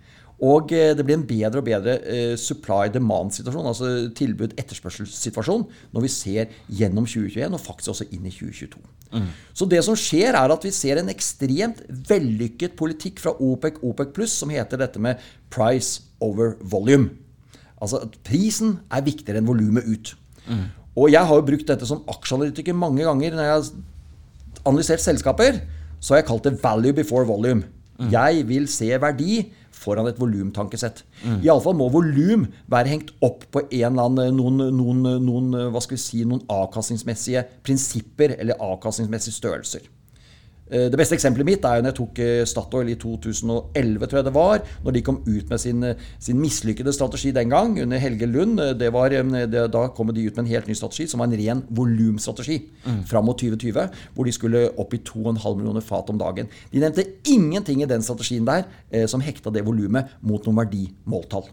Og 0.44 0.72
eh, 0.75 0.92
det 0.98 1.04
blir 1.06 1.16
en 1.16 1.26
bedre 1.26 1.60
og 1.60 1.66
bedre 1.66 1.94
eh, 2.10 2.34
supply-demand-situasjon, 2.40 3.69
altså 3.70 3.90
tilbud-etterspørselssituasjon, 4.19 5.62
når 5.94 6.04
vi 6.04 6.10
ser 6.10 6.56
gjennom 6.66 7.06
2021 7.06 7.54
og 7.54 7.62
faktisk 7.62 7.94
også 7.94 8.08
inn 8.10 8.26
i 8.26 8.34
2022. 8.34 8.82
Mm. 9.14 9.28
Så 9.54 9.69
det 9.70 9.82
som 9.86 9.98
skjer, 9.98 10.34
er 10.34 10.54
at 10.54 10.66
vi 10.66 10.75
ser 10.75 10.98
en 11.00 11.12
ekstremt 11.12 11.84
vellykket 12.10 12.75
politikk 12.78 13.22
fra 13.22 13.36
OPEC, 13.38 13.78
OPEC 13.86 14.14
pluss, 14.16 14.34
som 14.42 14.50
heter 14.52 14.81
dette 14.82 15.02
med 15.02 15.22
price 15.54 16.02
over 16.25 16.56
volume. 16.60 17.12
Altså 17.78 18.02
at 18.06 18.19
prisen 18.26 18.78
er 18.90 19.06
viktigere 19.06 19.40
enn 19.40 19.48
volumet 19.48 19.86
ut. 19.86 20.14
Mm. 20.48 20.66
Og 20.94 21.11
jeg 21.11 21.26
har 21.26 21.41
jo 21.41 21.46
brukt 21.46 21.67
dette 21.69 21.86
som 21.89 22.05
aksjeanalytiker 22.10 22.77
mange 22.77 23.03
ganger 23.06 23.34
når 23.34 23.48
jeg 23.48 23.55
har 23.56 23.69
analysert 24.65 25.03
selskaper. 25.03 25.60
Så 26.01 26.15
har 26.15 26.22
jeg 26.22 26.29
kalt 26.31 26.44
det 26.44 26.58
'value 26.63 26.93
before 26.93 27.27
volume'. 27.27 27.65
Mm. 27.98 28.10
Jeg 28.10 28.48
vil 28.48 28.69
se 28.69 28.91
verdi 29.01 29.53
foran 29.70 30.06
et 30.06 30.20
volumtankesett. 30.20 31.05
Mm. 31.24 31.43
Iallfall 31.44 31.77
må 31.77 31.89
volum 31.93 32.46
være 32.70 32.89
hengt 32.89 33.10
opp 33.22 33.44
på 33.53 33.63
en 33.70 33.93
eller 33.93 34.08
annen, 34.08 34.36
noen, 34.36 34.63
noen, 34.74 35.03
noen, 35.24 35.81
skal 35.81 35.96
vi 35.96 36.03
si, 36.03 36.22
noen 36.24 36.43
avkastningsmessige 36.48 37.44
prinsipper 37.67 38.36
eller 38.39 38.60
avkastningsmessige 38.60 39.34
størrelser. 39.34 39.86
Eh, 40.74 40.88
det 40.90 40.98
beste 40.98 41.14
eksempelet 41.14 41.46
mitt 41.46 41.66
er 41.69 41.78
jo 41.78 41.84
når 41.84 41.93
jeg 41.93 41.98
tok 42.00 42.20
eh, 42.24 42.46
Statoil 42.48 42.90
i 42.90 42.96
2011, 42.98 44.08
tror 44.10 44.20
jeg 44.20 44.26
det 44.26 44.34
var. 44.34 44.64
Når 44.84 44.96
de 44.96 45.02
kom 45.06 45.20
ut 45.22 45.52
med 45.52 45.62
sin, 45.62 45.82
eh, 45.86 46.00
sin 46.19 46.40
mislykkede 46.40 46.94
strategi 46.96 47.31
den 47.36 47.52
gang, 47.52 47.76
under 47.81 48.02
Helge 48.02 48.26
Lund. 48.26 48.58
Det 48.81 48.90
var, 48.94 49.14
det, 49.14 49.64
da 49.72 49.86
kom 49.94 50.10
de 50.14 50.26
ut 50.26 50.36
med 50.36 50.44
en 50.44 50.50
helt 50.50 50.70
ny 50.70 50.74
strategi, 50.78 51.06
som 51.10 51.22
var 51.22 51.31
en 51.31 51.38
ren 51.38 51.62
volumstrategi 51.70 52.60
mm. 52.84 53.02
fram 53.10 53.28
mot 53.28 53.38
2020. 53.38 53.90
Hvor 54.14 54.26
de 54.26 54.34
skulle 54.34 54.66
opp 54.81 54.94
i 54.94 55.02
2,5 55.04 55.58
millioner 55.58 55.84
fat 55.84 56.10
om 56.10 56.19
dagen. 56.19 56.50
De 56.72 56.82
nevnte 56.82 57.06
ingenting 57.31 57.82
i 57.82 57.90
den 57.90 58.02
strategien 58.02 58.46
der 58.46 58.66
som 59.10 59.22
hekta 59.24 59.52
det 59.54 59.64
volumet 59.66 60.16
mot 60.22 60.43
noen 60.46 60.64
verdimåltall. 60.64 61.46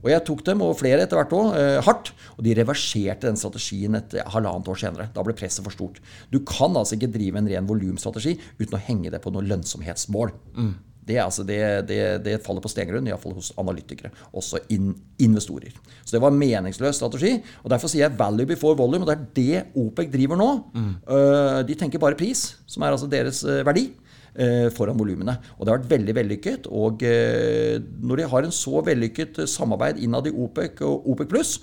Og 0.00 0.10
jeg 0.12 0.24
tok 0.26 0.44
dem, 0.46 0.62
og 0.64 0.76
flere 0.80 1.04
etter 1.04 1.20
hvert 1.20 1.34
òg, 1.36 1.54
eh, 1.58 1.78
hardt. 1.86 2.12
Og 2.36 2.44
de 2.46 2.54
reverserte 2.56 3.28
den 3.28 3.40
strategien 3.40 3.98
et 3.98 4.16
halvannet 4.34 4.68
år 4.68 4.78
senere. 4.80 5.08
Da 5.14 5.24
ble 5.26 5.36
presset 5.36 5.64
for 5.64 5.74
stort. 5.74 6.00
Du 6.32 6.40
kan 6.40 6.76
altså 6.76 6.96
ikke 6.96 7.12
drive 7.12 7.36
en 7.40 7.50
ren 7.50 7.68
volumstrategi 7.68 8.38
uten 8.58 8.78
å 8.78 8.84
henge 8.86 9.10
det 9.12 9.22
på 9.22 9.32
noe 9.34 9.46
lønnsomhetsmål. 9.46 10.32
Mm. 10.56 10.74
Det, 11.10 11.16
altså, 11.18 11.44
det, 11.46 11.58
det, 11.88 12.00
det, 12.24 12.36
faller 12.44 12.62
på 12.62 12.70
stengrunn, 12.70 13.08
iallfall 13.08 13.34
hos 13.38 13.50
analytikere. 13.58 14.12
Også 14.36 14.60
in 14.70 14.92
investorer. 15.20 15.72
Så 16.04 16.14
det 16.14 16.20
var 16.22 16.32
en 16.32 16.38
meningsløs 16.38 17.00
strategi. 17.00 17.32
og 17.64 17.70
Derfor 17.72 17.90
sier 17.90 18.06
jeg 18.06 18.18
'value 18.18 18.46
before 18.46 18.78
volume'. 18.78 19.02
og 19.02 19.10
Det 19.10 19.16
er 19.16 19.26
det 19.34 19.64
OPEC 19.74 20.12
driver 20.12 20.36
nå. 20.36 20.50
Mm. 20.74 20.94
Uh, 21.08 21.62
de 21.66 21.74
tenker 21.74 21.98
bare 21.98 22.16
pris, 22.16 22.56
som 22.66 22.82
er 22.82 22.94
altså 22.94 23.10
deres 23.10 23.42
uh, 23.44 23.64
verdi. 23.66 23.90
Eh, 24.30 24.68
foran 24.70 24.98
volumene. 24.98 25.34
Og 25.58 25.66
det 25.66 25.72
har 25.72 25.80
vært 25.80 25.90
veldig 25.90 26.14
vellykket. 26.14 26.68
Og 26.70 27.02
eh, 27.02 27.80
når 27.98 28.20
de 28.20 28.28
har 28.30 28.46
en 28.46 28.54
så 28.54 28.82
vellykket 28.86 29.40
samarbeid 29.50 29.98
innad 30.04 30.28
i 30.30 30.34
OPEC 30.34 30.84
og 30.86 31.08
OPEC 31.10 31.32
pluss, 31.32 31.56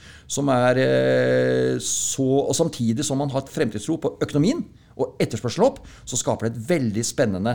eh, 0.83 1.77
Og 2.27 2.55
samtidig 2.55 3.05
som 3.05 3.17
man 3.17 3.31
har 3.31 3.45
et 3.45 3.53
fremtidstro 3.53 3.95
på 3.97 4.17
økonomien 4.21 4.65
og 4.97 5.15
etterspørselen 5.21 5.67
opp, 5.67 5.79
så 6.05 6.17
skaper 6.19 6.47
det 6.47 6.57
et 6.57 6.69
veldig 6.69 7.03
spennende 7.05 7.53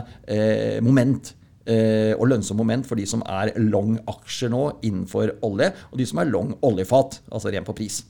moment 0.81 1.33
og 1.63 2.25
lønnsomt 2.27 2.59
moment 2.59 2.83
for 2.87 2.99
de 2.99 3.05
som 3.07 3.21
er 3.23 3.53
long 3.55 3.93
aksjer 4.09 4.51
nå 4.51 4.63
innenfor 4.83 5.31
olje, 5.47 5.69
og 5.91 5.99
de 6.01 6.07
som 6.09 6.19
er 6.19 6.27
long 6.31 6.51
oljefat, 6.65 7.21
altså 7.31 7.53
ren 7.53 7.63
på 7.67 7.75
pris. 7.77 8.01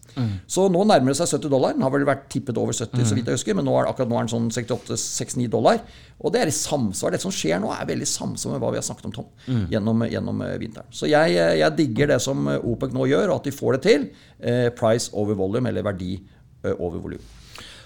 Så 0.50 0.66
nå 0.74 0.82
nærmer 0.90 1.14
det 1.14 1.18
seg 1.20 1.36
70 1.40 1.52
dollar. 1.54 1.76
Den 1.76 1.86
har 1.86 1.94
vel 1.94 2.06
vært 2.08 2.26
tippet 2.34 2.58
over 2.62 2.74
70, 2.74 3.06
så 3.10 3.18
vidt 3.18 3.30
jeg 3.30 3.38
husker, 3.38 3.58
men 3.58 3.66
nå 3.68 3.76
er, 3.80 3.90
akkurat 3.90 4.10
nå 4.10 4.18
er 4.18 4.26
den 4.28 4.34
sånn 4.34 4.50
68-69 4.54 5.48
dollar. 5.54 5.82
Og 6.24 6.34
det 6.34 6.42
er 6.44 6.52
i 6.52 6.56
samsvar. 6.56 7.14
Det 7.14 7.22
som 7.24 7.34
skjer 7.34 7.62
nå, 7.62 7.72
er 7.74 7.90
veldig 7.90 8.10
samsvar 8.10 8.56
med 8.56 8.64
hva 8.64 8.74
vi 8.74 8.80
har 8.82 8.88
snakket 8.88 9.10
om, 9.10 9.16
Tom, 9.20 9.30
gjennom, 9.74 10.06
gjennom 10.10 10.42
eh, 10.46 10.58
vinteren. 10.62 10.90
Så 10.94 11.10
jeg, 11.12 11.38
eh, 11.38 11.56
jeg 11.62 11.78
digger 11.78 12.14
det 12.14 12.20
som 12.24 12.48
eh, 12.50 12.62
OPEC 12.74 12.94
nå 12.96 13.08
gjør, 13.10 13.30
og 13.30 13.42
at 13.42 13.50
de 13.50 13.56
får 13.56 13.78
det 13.78 13.84
til. 13.88 14.10
Eh, 14.40 14.68
price 14.78 15.14
over 15.14 15.38
volume, 15.40 15.70
eller 15.70 15.86
verdi 15.90 16.14
eh, 16.18 16.74
over 16.78 17.02
volum. 17.04 17.32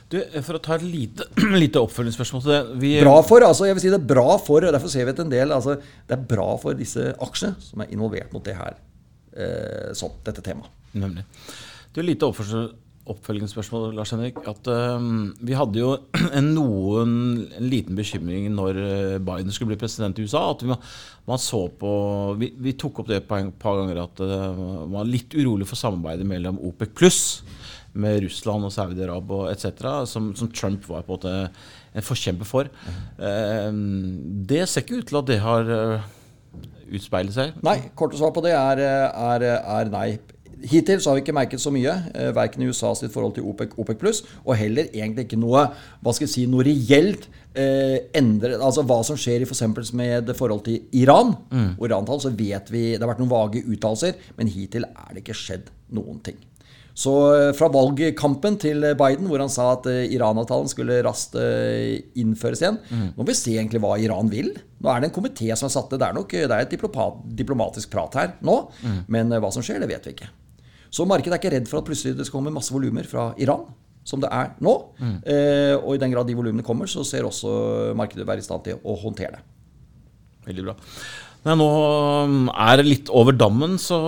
Du, 0.07 0.17
For 0.45 0.55
å 0.55 0.63
ta 0.63 0.77
et 0.77 0.85
lite, 0.87 1.27
lite 1.63 1.83
oppfølgingsspørsmål 1.83 2.43
til 2.45 2.53
det. 2.53 2.61
Vi, 2.83 2.93
Bra 3.03 3.17
for, 3.27 3.43
altså 3.43 3.67
jeg 3.67 3.77
vil 3.77 3.83
si 3.83 3.91
det 3.91 3.99
er 3.99 4.09
bra 4.15 4.37
for, 4.39 4.63
og 4.63 4.75
derfor 4.75 4.91
ser 4.91 5.07
vi 5.07 5.15
at 5.15 5.23
en 5.23 5.33
del 5.33 5.55
altså 5.55 5.77
Det 5.77 6.15
er 6.15 6.27
bra 6.29 6.49
for 6.61 6.77
disse 6.79 7.11
aksjene 7.23 7.59
som 7.63 7.83
er 7.83 7.93
involvert 7.95 8.31
mot 8.35 8.43
det 8.45 8.55
her, 8.55 8.77
eh, 9.35 9.89
sånn, 9.97 10.15
dette 10.27 10.43
temaet. 10.45 10.71
Nemlig. 10.97 11.25
Du, 11.91 11.99
lite 12.05 12.29
oppfølgingsspørsmål, 13.07 13.91
Lars 13.97 14.13
Henrik. 14.15 14.39
At 14.47 14.67
um, 14.71 15.33
Vi 15.43 15.55
hadde 15.59 15.81
jo 15.81 15.91
en, 16.39 16.49
noen, 16.55 17.13
en 17.57 17.67
liten 17.67 17.99
bekymring 17.99 18.47
når 18.55 18.81
øh, 18.81 19.19
Biden 19.27 19.51
skulle 19.51 19.73
bli 19.73 19.81
president 19.81 20.19
i 20.19 20.27
USA. 20.27 20.45
At 20.53 20.63
vi, 20.63 20.79
man 21.27 21.43
så 21.43 21.65
på 21.67 21.91
Vi, 22.39 22.53
vi 22.63 22.77
tok 22.79 23.03
opp 23.03 23.11
det 23.11 23.21
et 23.21 23.29
par, 23.29 23.43
par 23.59 23.81
ganger 23.81 24.05
at 24.05 24.23
uh, 24.23 24.63
man 24.87 25.01
var 25.01 25.11
litt 25.11 25.35
urolig 25.35 25.67
for 25.67 25.79
samarbeidet 25.79 26.27
mellom 26.27 26.63
OPEC 26.71 26.95
pluss 26.95 27.23
med 27.97 28.21
Russland 28.25 28.67
og 28.67 28.73
Saudi-Arabia 28.73 29.51
etc., 29.53 29.89
som, 30.09 30.31
som 30.37 30.51
Trump 30.53 30.85
var 30.89 31.05
på 31.07 31.17
en 31.17 31.17
måte 31.17 31.35
en 31.97 32.05
forkjemper 32.05 32.47
for. 32.47 32.69
Ehm, 33.17 34.45
det 34.47 34.65
ser 34.69 34.85
ikke 34.85 35.01
ut 35.01 35.11
til 35.11 35.21
at 35.21 35.29
det 35.29 35.41
har 35.43 35.73
øh, 35.73 36.07
utspeilet 36.93 37.35
seg. 37.35 37.59
Nei, 37.65 37.79
korte 37.97 38.19
svar 38.19 38.33
på 38.35 38.43
det 38.45 38.55
er, 38.55 38.83
er, 39.11 39.47
er 39.57 39.93
nei. 39.93 40.09
Hittil 40.57 41.01
så 41.01 41.11
har 41.11 41.19
vi 41.19 41.21
ikke 41.21 41.35
merket 41.37 41.61
så 41.61 41.69
mye, 41.73 41.91
eh, 42.17 42.31
verken 42.33 42.63
i 42.65 42.69
USA 42.69 42.89
sitt 42.97 43.13
forhold 43.13 43.35
til 43.35 43.45
OPEC, 43.45 43.75
OPEC 43.77 43.99
pluss, 44.01 44.23
og 44.43 44.55
heller 44.57 44.89
egentlig 44.89 45.27
ikke 45.27 45.39
noe 45.39 45.67
hva 46.01 46.13
skal 46.15 46.25
jeg 46.25 46.33
si, 46.33 46.45
noe 46.49 46.65
reelt 46.65 47.27
eh, 47.53 48.09
endre, 48.17 48.55
altså 48.57 48.85
hva 48.87 49.03
som 49.05 49.19
skjer 49.19 49.45
i 49.45 49.49
for 49.49 49.93
med 49.97 50.33
forhold 50.37 50.65
til 50.65 50.87
Iran. 50.97 51.35
Og 51.77 51.85
Iran-tall 51.85 52.23
så 52.25 52.33
vet 52.33 52.71
vi 52.73 52.83
Det 52.95 53.01
har 53.03 53.11
vært 53.13 53.21
noen 53.21 53.33
vage 53.33 53.63
uttalelser, 53.65 54.17
men 54.37 54.49
hittil 54.49 54.89
er 54.89 55.13
det 55.13 55.25
ikke 55.25 55.37
skjedd 55.37 55.69
noen 55.93 56.21
ting. 56.25 56.41
Så 56.97 57.13
eh, 57.35 57.51
fra 57.53 57.69
valgkampen 57.69 58.57
til 58.61 58.81
Biden, 58.97 59.27
hvor 59.29 59.43
han 59.43 59.51
sa 59.53 59.69
at 59.75 59.85
eh, 59.91 60.07
Iran-avtalen 60.15 60.69
skulle 60.71 60.97
raskt 61.05 61.37
eh, 61.37 61.99
innføres 62.17 62.63
igjen 62.63 62.79
Nå 62.89 63.19
må 63.19 63.27
vi 63.27 63.35
se 63.37 63.53
egentlig 63.53 63.81
hva 63.83 63.93
Iran 64.01 64.31
vil. 64.33 64.49
Nå 64.81 64.89
er 64.89 65.03
det 65.03 65.11
en 65.11 65.17
komité 65.19 65.51
som 65.53 65.67
har 65.67 65.75
satt 65.75 65.93
det. 65.93 66.01
Det 66.01 66.07
er 66.09 66.17
nok 66.17 66.33
det 66.33 66.47
er 66.47 66.65
et 66.65 66.73
diplomatisk 67.37 67.93
prat 67.93 68.17
her 68.17 68.33
nå. 68.45 68.59
Men 69.13 69.29
eh, 69.29 69.41
hva 69.43 69.53
som 69.53 69.65
skjer, 69.65 69.83
det 69.83 69.91
vet 69.91 70.09
vi 70.09 70.15
ikke. 70.17 70.31
Så 70.89 71.05
markedet 71.05 71.35
er 71.35 71.41
ikke 71.41 71.53
redd 71.53 71.69
for 71.69 71.81
at 71.81 71.89
plutselig 71.89 72.17
det 72.17 72.25
skal 72.25 72.39
komme 72.39 72.55
masse 72.55 72.73
volumer 72.73 73.05
fra 73.05 73.29
Iran, 73.43 73.67
som 74.07 74.23
det 74.23 74.31
er 74.33 74.55
nå. 74.63 74.73
Eh, 75.27 75.75
og 75.77 75.93
i 75.93 76.01
den 76.01 76.15
grad 76.15 76.29
de 76.29 76.37
volumene 76.37 76.65
kommer, 76.65 76.89
så 76.89 77.05
ser 77.05 77.27
også 77.27 77.93
markedet 77.99 78.25
være 78.25 78.41
i 78.41 78.47
stand 78.47 78.65
til 78.65 78.81
å 78.81 78.97
håndtere 79.03 79.37
det. 79.37 79.45
Veldig 80.47 80.65
bra. 80.69 80.77
Nei, 81.45 81.55
nå 81.59 81.67
um, 82.25 82.47
er 82.49 82.83
litt 82.87 83.11
over 83.13 83.35
dammen, 83.35 83.75
så 83.79 83.99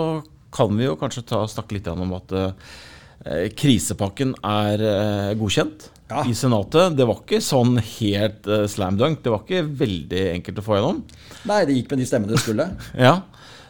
kan 0.55 0.75
vi 0.77 0.85
jo 0.87 0.95
kanskje 0.99 1.25
ta, 1.29 1.43
snakke 1.47 1.77
litt 1.77 1.87
om 1.91 2.13
at 2.17 2.31
eh, 2.35 3.47
krisepakken 3.59 4.35
er 4.45 4.81
eh, 4.81 5.31
godkjent 5.39 5.89
Ja. 6.09 6.23
i 6.25 6.33
Senatet. 6.33 6.95
Det 6.97 7.05
var 7.05 7.19
ikke 7.21 7.41
sånn 7.45 7.75
helt 7.77 8.47
eh, 8.49 8.63
slam 8.71 8.97
dunk. 8.97 9.19
Det 9.23 9.29
var 9.33 9.43
ikke 9.45 9.61
veldig 9.83 10.23
enkelt 10.39 10.61
å 10.61 10.65
få 10.65 10.79
gjennom. 10.79 11.03
Nei, 11.49 11.59
det 11.69 11.75
gikk 11.77 11.91
med 11.93 12.01
de 12.01 12.07
stemmene 12.09 12.33
det 12.33 12.41
skulle. 12.45 12.69
Ja. 13.07 13.19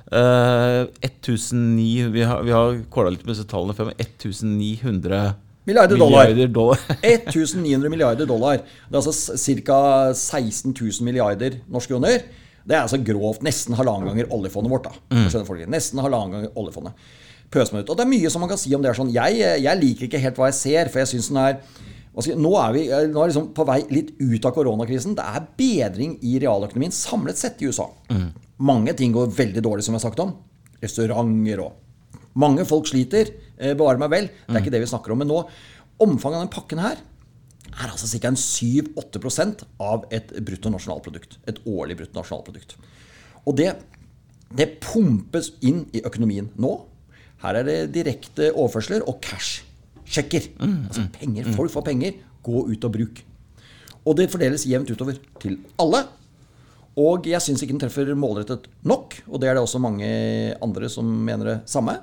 Uh, 0.09 0.87
1900, 1.05 2.07
vi 2.15 2.23
har, 2.25 2.39
vi 2.41 2.49
har 2.55 2.79
kåla 2.89 3.11
litt 3.13 3.21
med 3.27 3.35
disse 3.35 3.45
tallene 3.45 3.75
før, 3.77 3.91
men 3.91 3.99
1900 4.01 5.35
Milliarder 5.69 5.99
dollar. 6.01 6.31
milliarder 6.31 6.49
dollar. 6.55 6.79
1900 7.05 7.91
milliarder 7.93 8.25
dollar. 8.25 8.63
Det 8.89 8.97
er 8.97 9.03
altså 9.03 9.37
ca. 9.67 9.77
16 10.17 10.73
000 10.73 11.05
milliarder 11.05 11.59
norske 11.69 11.93
kroner. 11.93 12.23
Det 12.69 12.77
er 12.77 12.83
altså 12.85 12.99
grovt 13.01 13.41
nesten 13.45 13.73
halvannen 13.79 14.11
ganger 14.11 14.29
oljefondet 14.35 14.69
vårt. 14.71 14.85
da. 14.85 14.93
Skjønner 15.25 15.47
folk? 15.49 15.65
Nesten 15.73 16.01
halvannen 16.05 16.35
ganger 16.37 16.57
oljefondet. 16.61 16.93
Pøser 17.49 17.73
meg 17.73 17.83
ut. 17.83 17.89
Og 17.89 17.97
det 17.97 18.05
er 18.05 18.11
mye 18.11 18.29
som 18.29 18.43
man 18.45 18.51
kan 18.51 18.59
si 18.61 18.73
om 18.77 18.83
det. 18.85 18.91
er 18.91 18.99
sånn. 18.99 19.09
Jeg, 19.15 19.39
jeg 19.63 19.79
liker 19.81 20.05
ikke 20.05 20.21
helt 20.21 20.37
hva 20.37 20.51
jeg 20.51 20.57
ser, 20.59 20.91
for 20.93 21.01
jeg 21.01 21.09
synes 21.15 21.31
den 21.33 21.41
er 21.41 21.57
nå 22.35 22.49
er 22.59 22.73
vi 22.75 22.81
nå 23.13 23.21
er 23.23 23.29
liksom 23.31 23.51
på 23.55 23.63
vei 23.69 23.77
litt 23.93 24.09
ut 24.19 24.45
av 24.45 24.53
koronakrisen. 24.53 25.13
Det 25.17 25.23
er 25.23 25.45
bedring 25.57 26.17
i 26.27 26.37
realøkonomien 26.41 26.91
samlet 26.93 27.39
sett 27.39 27.61
i 27.63 27.69
USA. 27.69 27.85
Mange 28.59 28.93
ting 28.97 29.13
går 29.15 29.31
veldig 29.33 29.61
dårlig, 29.63 29.85
som 29.85 29.95
jeg 29.95 30.01
har 30.03 30.09
sagt 30.09 30.19
om. 30.25 30.33
Restauranter 30.83 31.61
og 31.65 31.85
Mange 32.39 32.63
folk 32.69 32.85
sliter. 32.87 33.31
Eh, 33.57 33.73
bevare 33.73 33.97
meg 33.99 34.11
vel. 34.13 34.27
Det 34.45 34.55
er 34.55 34.61
ikke 34.61 34.71
det 34.75 34.83
vi 34.83 34.89
snakker 34.91 35.11
om. 35.11 35.17
Men 35.23 35.27
nå, 35.31 35.39
omfanget 36.05 36.37
av 36.37 36.43
den 36.45 36.51
pakken 36.53 36.79
her 36.83 36.99
er 37.73 37.91
altså 37.91 38.09
ca. 38.19 38.31
7-8% 38.33 39.65
av 39.83 40.05
et 40.15 40.33
bruttonasjonalprodukt. 40.45 41.39
Et 41.49 41.61
årlig 41.69 41.99
bruttonasjonalprodukt. 42.01 42.75
Og 43.45 43.55
det, 43.59 43.71
det 44.55 44.71
pumpes 44.83 45.53
inn 45.65 45.85
i 45.95 46.03
økonomien 46.05 46.49
nå. 46.59 46.75
Her 47.43 47.61
er 47.61 47.67
det 47.67 47.79
direkte 47.95 48.51
overførsler 48.51 49.05
og 49.07 49.21
cash. 49.23 49.63
Sjekker. 50.09 50.51
Altså 50.89 51.05
penger. 51.15 51.51
Folk 51.55 51.73
får 51.73 51.85
penger. 51.91 52.17
Gå 52.43 52.65
ut 52.71 52.87
og 52.87 52.95
bruk. 52.95 53.21
Og 54.07 54.15
det 54.17 54.29
fordeles 54.31 54.65
jevnt 54.67 54.89
utover 54.91 55.19
til 55.41 55.59
alle. 55.79 56.05
Og 56.99 57.27
jeg 57.29 57.39
syns 57.43 57.61
ikke 57.63 57.75
den 57.75 57.83
treffer 57.83 58.09
målrettet 58.17 58.65
nok, 58.87 59.13
og 59.29 59.39
det 59.39 59.47
er 59.47 59.55
det 59.55 59.61
også 59.63 59.79
mange 59.79 60.07
andre 60.59 60.89
som 60.91 61.05
mener 61.05 61.51
det 61.51 61.57
samme. 61.69 61.99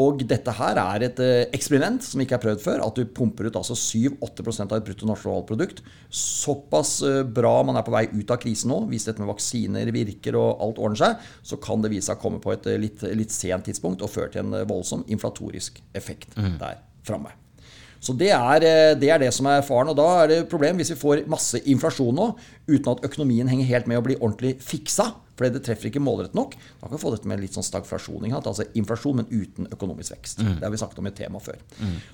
Og 0.00 0.22
dette 0.24 0.54
her 0.56 0.78
er 0.80 1.04
et 1.08 1.20
eh, 1.20 1.48
eksperiment 1.52 2.04
som 2.04 2.22
ikke 2.22 2.38
er 2.38 2.42
prøvd 2.46 2.62
før. 2.64 2.84
At 2.86 2.96
du 2.96 3.04
pumper 3.12 3.48
ut 3.48 3.58
altså 3.60 3.76
7-8% 3.76 4.72
av 4.72 4.78
et 4.78 4.86
bruttonasjonalprodukt. 4.88 5.82
Såpass 6.08 6.94
eh, 7.08 7.20
bra 7.26 7.54
man 7.66 7.80
er 7.80 7.86
på 7.86 7.94
vei 7.94 8.06
ut 8.14 8.32
av 8.32 8.40
krisen 8.42 8.72
nå, 8.72 8.82
hvis 8.92 9.08
dette 9.08 9.22
med 9.22 9.32
vaksiner 9.32 9.92
virker 9.92 10.38
og 10.40 10.64
alt 10.64 10.80
ordner 10.82 11.02
seg, 11.02 11.28
så 11.44 11.60
kan 11.60 11.84
det 11.84 11.92
vise 11.92 12.08
seg 12.08 12.18
å 12.20 12.24
komme 12.24 12.40
på 12.42 12.54
et 12.54 12.70
eh, 12.72 12.80
litt, 12.80 13.04
litt 13.18 13.34
sent 13.34 13.68
tidspunkt 13.68 14.04
og 14.04 14.12
føre 14.12 14.32
til 14.32 14.46
en 14.46 14.64
voldsom 14.70 15.04
inflatorisk 15.12 15.82
effekt 15.98 16.36
der 16.36 16.80
framme. 17.06 17.41
Så 18.02 18.14
det 18.18 18.32
er, 18.34 18.64
eh, 18.66 18.94
det 18.98 19.10
er 19.14 19.20
det 19.22 19.32
som 19.34 19.46
er 19.46 19.62
faren. 19.62 19.92
Og 19.92 19.98
da 19.98 20.06
er 20.22 20.30
det 20.30 20.38
et 20.42 20.50
problem 20.50 20.80
hvis 20.80 20.90
vi 20.94 20.98
får 20.98 21.26
masse 21.30 21.60
inflasjon 21.70 22.14
nå 22.18 22.32
uten 22.66 22.90
at 22.90 23.04
økonomien 23.06 23.50
henger 23.50 23.68
helt 23.68 23.90
med 23.90 24.00
å 24.00 24.06
bli 24.06 24.16
ordentlig 24.18 24.56
fiksa. 24.62 25.12
Fordi 25.38 25.54
det 25.54 25.62
treffer 25.64 25.88
ikke 25.88 26.02
målrettet 26.02 26.36
nok. 26.36 26.56
Da 26.80 26.88
kan 26.88 26.96
vi 26.96 27.00
få 27.00 27.14
dette 27.14 27.30
med 27.30 27.40
litt 27.40 27.54
sånn 27.56 27.64
stagflasjon. 27.64 28.26
Altså 28.36 28.66
inflasjon, 28.78 29.22
men 29.22 29.30
uten 29.30 29.70
økonomisk 29.72 30.12
vekst. 30.12 30.42
Det 30.42 30.66
har 30.66 30.70
vi 30.74 30.82
snakket 30.82 31.00
om 31.00 31.08
i 31.08 31.12
et 31.12 31.18
tema 31.22 31.40
før. 31.40 31.56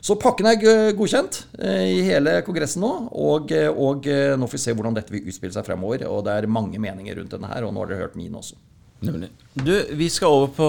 Så 0.00 0.14
pakken 0.21 0.47
er 0.47 0.61
godkjent 0.97 1.40
eh, 1.59 1.99
i 1.99 2.00
hele 2.07 2.38
Kongressen 2.47 2.85
nå. 2.85 2.92
Og, 3.18 3.50
eh, 3.52 3.68
og 3.68 4.07
nå 4.07 4.47
får 4.47 4.59
vi 4.61 4.64
se 4.68 4.76
hvordan 4.76 4.97
dette 4.97 5.12
vil 5.12 5.26
utspille 5.26 5.57
seg 5.57 5.66
fremover. 5.66 6.07
Og 6.07 6.23
det 6.28 6.37
er 6.37 6.52
mange 6.52 6.78
meninger 6.78 7.18
rundt 7.18 7.35
denne 7.35 7.50
her, 7.50 7.66
og 7.66 7.75
nå 7.75 7.83
har 7.83 7.90
dere 7.90 8.04
hørt 8.07 8.21
min 8.21 8.38
også. 8.38 8.61
Nemlig. 9.05 9.31
Du, 9.55 9.73
vi 9.99 10.09
skal 10.11 10.35
over 10.35 10.50
på, 10.55 10.67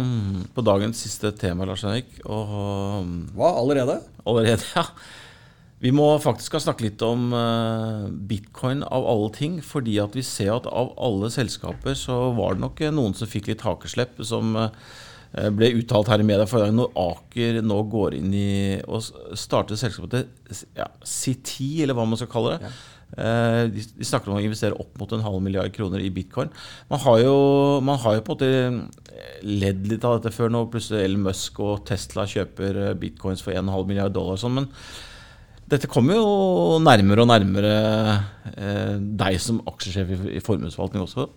um, 0.00 0.42
på 0.54 0.64
dagens 0.64 1.00
siste 1.04 1.32
tema, 1.36 1.66
Lars 1.68 1.84
Henrik. 1.84 2.08
Og 2.24 2.52
um, 3.02 3.14
Hva 3.36 3.52
allerede? 3.60 4.00
allerede, 4.24 4.64
ja. 4.76 4.86
Vi 5.84 5.92
må 5.92 6.06
faktisk 6.24 6.54
ha 6.56 6.60
snakke 6.64 6.86
litt 6.86 7.02
om 7.04 7.28
uh, 7.36 8.06
bitcoin 8.08 8.80
av 8.82 9.04
alle 9.08 9.28
ting. 9.36 9.58
Fordi 9.64 9.98
at 10.02 10.16
vi 10.16 10.24
ser 10.24 10.54
at 10.54 10.68
av 10.70 10.94
alle 10.96 11.30
selskaper 11.32 11.98
så 11.98 12.30
var 12.36 12.56
det 12.56 12.64
nok 12.64 12.80
eh, 12.80 12.94
noen 12.94 13.16
som 13.16 13.28
fikk 13.28 13.52
litt 13.52 13.66
hakeslepp. 13.66 14.16
Som 14.24 14.56
uh, 14.56 14.70
ble 15.52 15.74
uttalt 15.76 16.08
her 16.08 16.22
i 16.22 16.26
media 16.26 16.48
forrige 16.48 16.70
gang. 16.70 16.80
Når 16.80 16.96
Aker 17.04 17.60
nå 17.64 17.80
går 17.92 18.16
inn 18.18 18.32
i 18.36 18.50
og 18.88 19.04
starter 19.36 19.76
selskapet 19.80 20.16
til 20.16 20.64
ja, 20.78 20.88
CT, 21.04 21.84
eller 21.84 21.96
hva 21.98 22.08
man 22.08 22.20
skal 22.20 22.32
kalle 22.32 22.56
det. 22.56 22.70
Eh, 22.70 22.84
De, 23.16 23.80
de 23.96 24.04
snakker 24.04 24.28
om 24.28 24.36
å 24.36 24.42
investere 24.42 24.76
opp 24.82 24.98
mot 25.00 25.12
en 25.14 25.22
halv 25.24 25.38
milliard 25.40 25.70
kroner 25.72 26.02
i 26.02 26.10
bitcoin. 26.12 26.50
Man 26.90 27.00
har 27.04 27.20
jo, 27.22 27.36
man 27.86 28.00
har 28.02 28.18
jo 28.18 28.24
på 28.26 28.34
en 28.34 28.40
måte 28.40 29.06
ledd 29.46 29.86
litt 29.90 30.04
av 30.06 30.18
dette 30.18 30.34
før, 30.34 30.50
nå. 30.52 30.64
plutselig 30.72 31.04
Elon 31.04 31.26
Musk 31.26 31.60
og 31.64 31.84
Tesla 31.88 32.26
kjøper 32.28 32.80
eh, 32.82 32.96
bitcoins 32.98 33.44
for 33.44 33.56
1,5 33.56 33.88
milliard 33.88 34.14
dollar. 34.14 34.36
og 34.36 34.42
Sånn, 34.42 34.56
men 34.58 34.68
dette 35.70 35.90
kommer 35.90 36.18
jo 36.18 36.78
nærmere 36.82 37.24
og 37.24 37.30
nærmere 37.30 37.74
eh, 38.52 38.94
deg 39.22 39.40
som 39.42 39.62
aksjesjef 39.66 40.28
i 40.30 40.42
formuesforvaltning 40.44 41.06
også. 41.06 41.28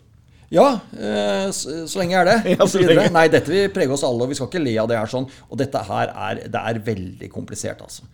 Ja, 0.50 0.80
eh, 0.98 1.48
så, 1.54 1.84
så 1.90 2.02
lenge 2.02 2.18
er 2.18 2.26
det. 2.30 2.38
Ja, 2.56 2.66
så 2.66 2.82
lenge. 2.82 3.10
Nei, 3.14 3.28
dette 3.32 3.54
vil 3.54 3.70
prege 3.74 3.94
oss 3.94 4.06
alle, 4.08 4.26
og 4.26 4.32
vi 4.32 4.38
skal 4.40 4.50
ikke 4.50 4.64
le 4.64 4.76
av 4.82 4.90
det 4.90 4.98
her 4.98 5.12
sånn. 5.12 5.30
Og 5.50 5.62
dette 5.62 5.86
her 5.92 6.14
er, 6.14 6.44
det 6.50 6.66
er 6.72 6.84
veldig 6.90 7.30
komplisert, 7.34 7.84
altså. 7.86 8.08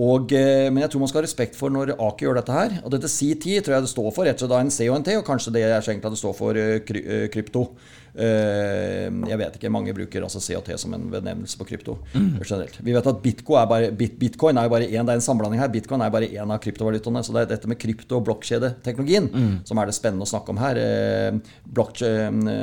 Og, 0.00 0.30
eh, 0.32 0.68
men 0.70 0.84
jeg 0.84 0.92
tror 0.92 1.02
man 1.02 1.10
skal 1.10 1.18
ha 1.18 1.26
respekt 1.26 1.56
for 1.58 1.72
når 1.74 1.96
Aker 1.96 2.28
gjør 2.28 2.38
dette 2.38 2.54
her. 2.54 2.76
Og 2.84 2.92
dette 2.94 3.10
C10 3.10 3.64
tror 3.66 3.76
jeg 3.76 3.86
det 3.88 3.90
står 3.90 4.10
for, 4.14 4.22
rett 4.28 4.38
og 4.38 4.46
slett 4.46 4.54
da 4.54 4.92
en 4.94 5.06
T, 5.06 5.16
og 5.18 5.26
kanskje 5.26 5.54
det 5.56 5.64
er 5.66 5.82
så 5.82 5.92
enkelt 5.94 6.12
at 6.12 6.16
det 6.16 6.22
står 6.22 6.36
for 6.38 6.60
eh, 6.60 7.26
krypto. 7.34 7.66
Eh, 8.14 9.06
jeg 9.30 9.38
vet 9.38 9.56
ikke, 9.58 9.70
Mange 9.70 9.94
bruker 9.94 10.24
altså 10.26 10.40
COT 10.42 10.72
som 10.80 10.94
en 10.96 11.08
benevnelse 11.12 11.58
på 11.60 11.66
krypto. 11.68 11.98
generelt. 12.12 12.78
Vi 12.82 12.92
vet 12.96 13.06
at 13.06 13.22
bitcoin 13.22 13.60
er, 13.62 13.66
bare, 13.70 13.90
bit, 13.92 14.18
bitcoin 14.18 14.58
er 14.58 14.66
jo 14.66 14.72
bare 14.74 14.88
én, 14.88 15.04
det 15.06 15.14
er 15.14 15.20
en 15.20 15.26
sammenblanding 15.26 15.60
her. 15.62 15.68
Bitcoin 15.72 16.02
er 16.02 16.10
bare 16.10 16.28
én 16.30 16.50
av 16.50 16.58
kryptovalutaene. 16.62 17.22
Så 17.24 17.32
det 17.36 17.42
er 17.44 17.52
dette 17.56 17.68
med 17.70 17.78
krypto- 17.78 18.18
og 18.18 18.26
blokkjedeteknologien 18.26 19.30
som 19.64 19.78
er 19.78 19.86
det 19.86 19.94
spennende 19.94 20.26
å 20.26 20.32
snakke 20.32 20.50
om 20.54 20.58
her. 20.62 20.80
Eh, 20.80 21.38
blokkjede, 21.70 22.56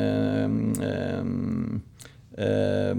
eh, 2.37 2.93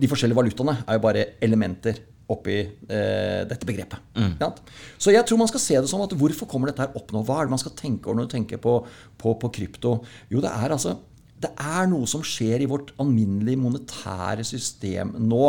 de 0.00 0.08
forskjellige 0.08 0.38
valutaene 0.38 0.78
er 0.86 0.96
jo 0.96 1.04
bare 1.04 1.26
elementer 1.42 1.98
oppi 2.30 2.60
eh, 2.62 3.42
dette 3.50 3.66
begrepet. 3.66 3.98
Ja. 4.38 4.52
Så 5.00 5.10
jeg 5.10 5.26
tror 5.26 5.40
man 5.40 5.50
skal 5.50 5.62
se 5.64 5.80
det 5.82 5.90
som 5.90 6.02
at 6.04 6.12
hvorfor 6.14 6.46
kommer 6.50 6.70
dette 6.70 6.84
her 6.84 6.94
opp 6.94 7.10
nå? 7.10 7.24
Hva 7.26 7.40
er 7.40 7.48
det 7.48 7.54
man 7.56 7.62
skal 7.62 7.74
tenke 7.74 8.06
over 8.06 8.20
når 8.20 8.28
du 8.28 8.34
tenker 8.36 8.60
på, 8.62 8.76
på, 9.18 9.32
på 9.42 9.50
krypto? 9.56 9.96
Jo, 10.30 10.42
det 10.44 10.52
er 10.54 10.76
altså 10.76 10.94
det 11.40 11.50
er 11.56 11.86
noe 11.88 12.08
som 12.10 12.24
skjer 12.26 12.64
i 12.64 12.68
vårt 12.68 12.92
alminnelige 13.00 13.60
monetære 13.60 14.44
system 14.46 15.14
nå. 15.24 15.44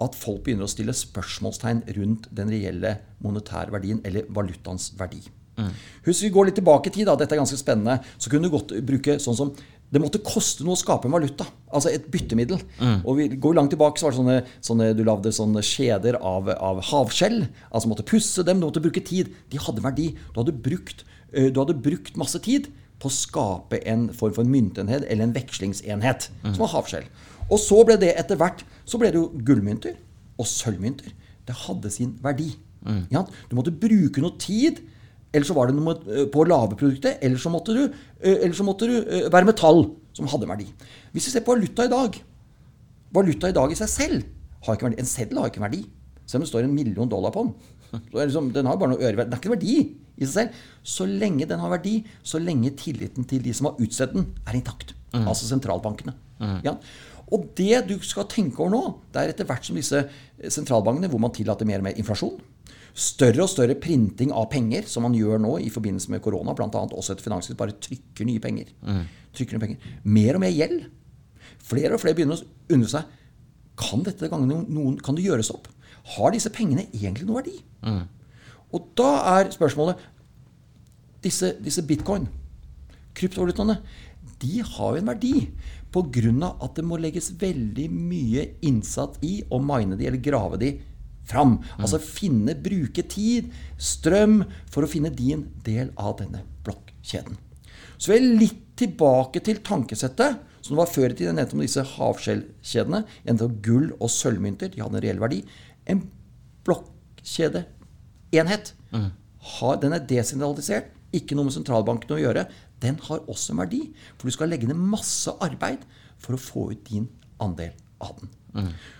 At 0.00 0.16
folk 0.16 0.46
begynner 0.46 0.64
å 0.64 0.72
stille 0.72 0.94
spørsmålstegn 0.96 1.84
rundt 1.98 2.30
den 2.34 2.48
reelle 2.50 2.94
monetære 3.20 3.74
verdien, 3.74 4.00
eller 4.08 4.30
valutaens 4.32 4.94
verdi. 4.98 5.20
Hvis 6.06 6.22
vi 6.24 6.30
går 6.32 6.48
litt 6.48 6.56
tilbake 6.56 6.88
i 6.88 6.94
tid, 6.94 7.04
da, 7.10 7.18
dette 7.20 7.36
er 7.36 7.42
ganske 7.42 7.58
spennende, 7.60 7.98
så 8.16 8.32
kunne 8.32 8.48
du 8.48 8.54
godt 8.54 8.72
bruke 8.86 9.18
sånn 9.20 9.36
som 9.36 9.52
det 9.90 10.00
måtte 10.00 10.22
koste 10.22 10.64
noe 10.64 10.76
å 10.76 10.80
skape 10.80 11.08
en 11.08 11.12
valuta. 11.12 11.44
Altså 11.68 11.90
et 11.90 12.06
byttemiddel. 12.08 12.62
Og 13.02 13.18
vi 13.18 13.28
går 13.42 13.56
langt 13.58 13.74
tilbake, 13.74 14.00
så 14.00 14.06
var 14.06 14.14
det 14.14 14.20
sånne, 14.20 14.36
sånne 14.64 14.90
du 14.96 15.02
lagde 15.04 15.34
sånne 15.34 15.64
skjeder 15.66 16.16
av, 16.16 16.48
av 16.54 16.80
havskjell. 16.92 17.42
Altså 17.68 17.90
måtte 17.90 18.06
pusse 18.06 18.46
dem, 18.46 18.62
du 18.62 18.68
måtte 18.68 18.82
bruke 18.82 19.02
tid. 19.04 19.34
De 19.50 19.60
hadde 19.60 19.82
verdi. 19.84 20.12
Du 20.30 20.40
hadde 20.40 20.54
brukt, 20.54 21.04
eh, 21.34 21.50
du 21.50 21.58
hadde 21.60 21.76
brukt 21.76 22.16
masse 22.22 22.40
tid 22.46 22.70
på 23.00 23.08
å 23.08 23.14
skape 23.14 23.80
en 23.88 24.08
form 24.12 24.34
for 24.36 24.44
en 24.44 24.52
myntenhet 24.52 25.06
eller 25.08 25.24
en 25.26 25.34
vekslingsenhet, 25.34 26.28
som 26.44 26.60
var 26.64 26.74
havskjell. 26.74 27.06
Og 27.50 27.58
så 27.58 27.80
ble 27.88 27.96
det 28.00 28.12
etter 28.20 28.38
hvert 28.38 28.62
så 28.86 29.00
ble 29.00 29.10
det 29.10 29.20
jo 29.20 29.30
gullmynter 29.46 29.96
og 30.40 30.48
sølvmynter. 30.48 31.12
Det 31.48 31.56
hadde 31.64 31.90
sin 31.92 32.16
verdi. 32.22 32.52
Ja, 33.12 33.24
du 33.48 33.56
måtte 33.58 33.74
bruke 33.74 34.22
noe 34.24 34.36
tid. 34.40 34.80
Eller 35.30 35.46
så 35.46 35.54
var 35.54 35.68
det 35.70 35.76
noe 35.76 36.24
på 36.32 36.42
å 36.42 36.48
lage 36.48 36.74
produktet, 36.74 37.20
eller 37.22 37.38
så 37.38 37.52
måtte 37.54 37.70
du, 37.76 37.84
eh, 38.18 38.40
eller 38.40 38.56
så 38.56 38.64
måtte 38.66 38.88
du 38.90 38.96
eh, 38.98 39.28
være 39.30 39.46
metall, 39.46 39.84
som 40.16 40.26
hadde 40.26 40.48
verdi. 40.50 40.66
Hvis 41.14 41.28
vi 41.28 41.34
ser 41.36 41.44
på 41.46 41.54
valuta 41.54 41.86
i 41.86 41.92
dag 41.92 42.18
Valuta 43.14 43.48
i 43.50 43.54
dag 43.54 43.72
i 43.72 43.78
seg 43.78 43.88
selv 43.90 44.26
har 44.66 44.76
ikke 44.76 44.86
verdi. 44.86 45.00
En 45.02 45.08
seddel 45.08 45.38
har 45.38 45.50
ikke 45.50 45.62
verdi. 45.62 45.80
Selv 46.26 46.40
om 46.40 46.44
det 46.44 46.50
står 46.52 46.66
en 46.66 46.74
million 46.74 47.08
dollar 47.10 47.32
på 47.34 47.42
den. 47.42 47.54
Så 47.90 47.98
liksom, 48.14 48.52
den 48.54 48.68
har 48.70 48.78
bare 48.80 48.94
noe 48.94 49.02
øreverdi. 49.02 49.30
Det 49.30 49.36
er 49.36 49.42
ikke 49.42 49.54
verdi 49.56 49.76
i 50.20 50.26
seg 50.26 50.34
selv. 50.34 50.64
Så 50.94 51.06
lenge 51.08 51.46
den 51.50 51.60
har 51.62 51.72
verdi, 51.72 51.96
så 52.22 52.40
lenge 52.42 52.72
tilliten 52.78 53.26
til 53.28 53.42
de 53.44 53.54
som 53.56 53.70
har 53.70 53.80
utstedt 53.82 54.14
den, 54.16 54.28
er 54.46 54.58
intakt. 54.58 54.94
Altså 55.26 55.48
sentralbankene. 55.50 56.14
Ja. 56.64 56.76
Og 57.30 57.50
det 57.58 57.84
du 57.86 57.96
skal 58.02 58.26
tenke 58.30 58.62
over 58.62 58.72
nå, 58.74 58.82
det 59.14 59.20
er 59.22 59.32
etter 59.34 59.46
hvert 59.46 59.66
som 59.66 59.76
disse 59.78 60.04
sentralbankene, 60.50 61.10
hvor 61.10 61.22
man 61.22 61.34
tillater 61.34 61.68
mer 61.68 61.82
og 61.82 61.86
mer 61.86 61.98
inflasjon, 62.00 62.40
større 62.94 63.44
og 63.44 63.50
større 63.52 63.76
printing 63.78 64.32
av 64.34 64.48
penger, 64.50 64.86
som 64.90 65.04
man 65.06 65.14
gjør 65.14 65.38
nå 65.42 65.52
i 65.62 65.70
forbindelse 65.70 66.10
med 66.10 66.22
korona, 66.24 66.54
bl.a. 66.58 66.68
også 66.70 67.14
et 67.14 67.22
finanskrise, 67.22 67.58
bare 67.58 67.76
trykker 67.78 68.26
nye 68.26 68.42
penger. 68.42 68.72
Trykker 69.36 69.56
nye 69.56 69.62
penger. 69.66 69.92
Mer 70.10 70.38
og 70.38 70.42
mer 70.42 70.54
gjeld. 70.54 70.80
Flere 71.70 71.94
og 71.94 72.02
flere 72.02 72.18
begynner 72.18 72.40
å 72.40 72.74
undre 72.74 72.90
seg 72.90 73.16
kan 73.80 74.02
dette 74.04 74.28
gange 74.28 74.48
noen, 74.50 74.98
kan 75.00 75.16
det 75.16 75.24
gjøres 75.24 75.52
opp. 75.54 75.70
Har 76.16 76.32
disse 76.34 76.50
pengene 76.50 76.86
egentlig 76.92 77.26
noe 77.28 77.42
verdi? 77.42 77.58
Og 78.72 78.92
da 78.98 79.10
er 79.38 79.50
spørsmålet 79.50 79.98
disse, 81.24 81.54
disse 81.60 81.82
bitcoin, 81.84 82.28
kryptovalutaene, 83.18 83.80
de 84.40 84.62
har 84.64 84.94
jo 84.94 85.00
en 85.00 85.10
verdi 85.10 85.34
pga. 85.92 86.54
at 86.62 86.74
det 86.76 86.84
må 86.84 86.96
legges 86.96 87.32
veldig 87.36 87.90
mye 87.90 88.46
innsats 88.62 89.18
i 89.22 89.42
å 89.50 89.58
mine 89.58 89.96
de 89.96 90.06
eller 90.06 90.22
grave 90.22 90.56
de 90.58 90.80
fram. 91.26 91.58
Altså 91.78 91.98
finne, 91.98 92.54
bruke 92.54 93.02
tid, 93.02 93.50
strøm, 93.78 94.44
for 94.70 94.84
å 94.84 94.90
finne 94.90 95.10
din 95.10 95.48
del 95.64 95.90
av 95.96 96.18
denne 96.18 96.44
blokkjeden. 96.64 97.36
Så 97.98 98.12
vi 98.12 98.16
er 98.16 98.38
litt 98.40 98.62
tilbake 98.80 99.42
til 99.44 99.60
tankesettet 99.60 100.38
som 100.60 100.74
det 100.74 100.80
var 100.80 100.92
før 100.92 101.10
i 101.10 101.16
tiden. 101.16 101.36
Jeg 101.36 101.38
nevnte 101.40 101.56
om 101.56 101.64
disse 101.64 101.84
havskjellkjedene. 101.96 103.02
En 103.28 103.42
av 103.44 103.52
gull- 103.64 103.94
og 103.98 104.10
sølvmynter. 104.12 104.72
De 104.72 104.82
hadde 104.82 104.98
en 104.98 105.04
reell 105.04 105.20
verdi. 105.20 105.42
En 105.90 106.04
blokkjedeenhet. 106.66 108.74
Har, 109.50 109.74
den 109.82 109.92
er 109.96 110.06
desentralisert. 110.06 110.90
Ikke 111.16 111.34
noe 111.34 111.48
med 111.48 111.56
sentralbanken 111.56 112.12
å 112.14 112.20
gjøre. 112.20 112.44
Den 112.80 112.96
har 113.08 113.24
også 113.30 113.54
en 113.54 113.62
verdi. 113.64 113.82
For 114.16 114.28
du 114.28 114.36
skal 114.36 114.50
legge 114.52 114.68
ned 114.70 114.78
masse 114.78 115.32
arbeid 115.42 115.80
for 116.20 116.36
å 116.36 116.40
få 116.40 116.70
ut 116.72 116.82
din 116.88 117.08
andel 117.42 117.72
av 118.04 118.14
den. 118.20 118.28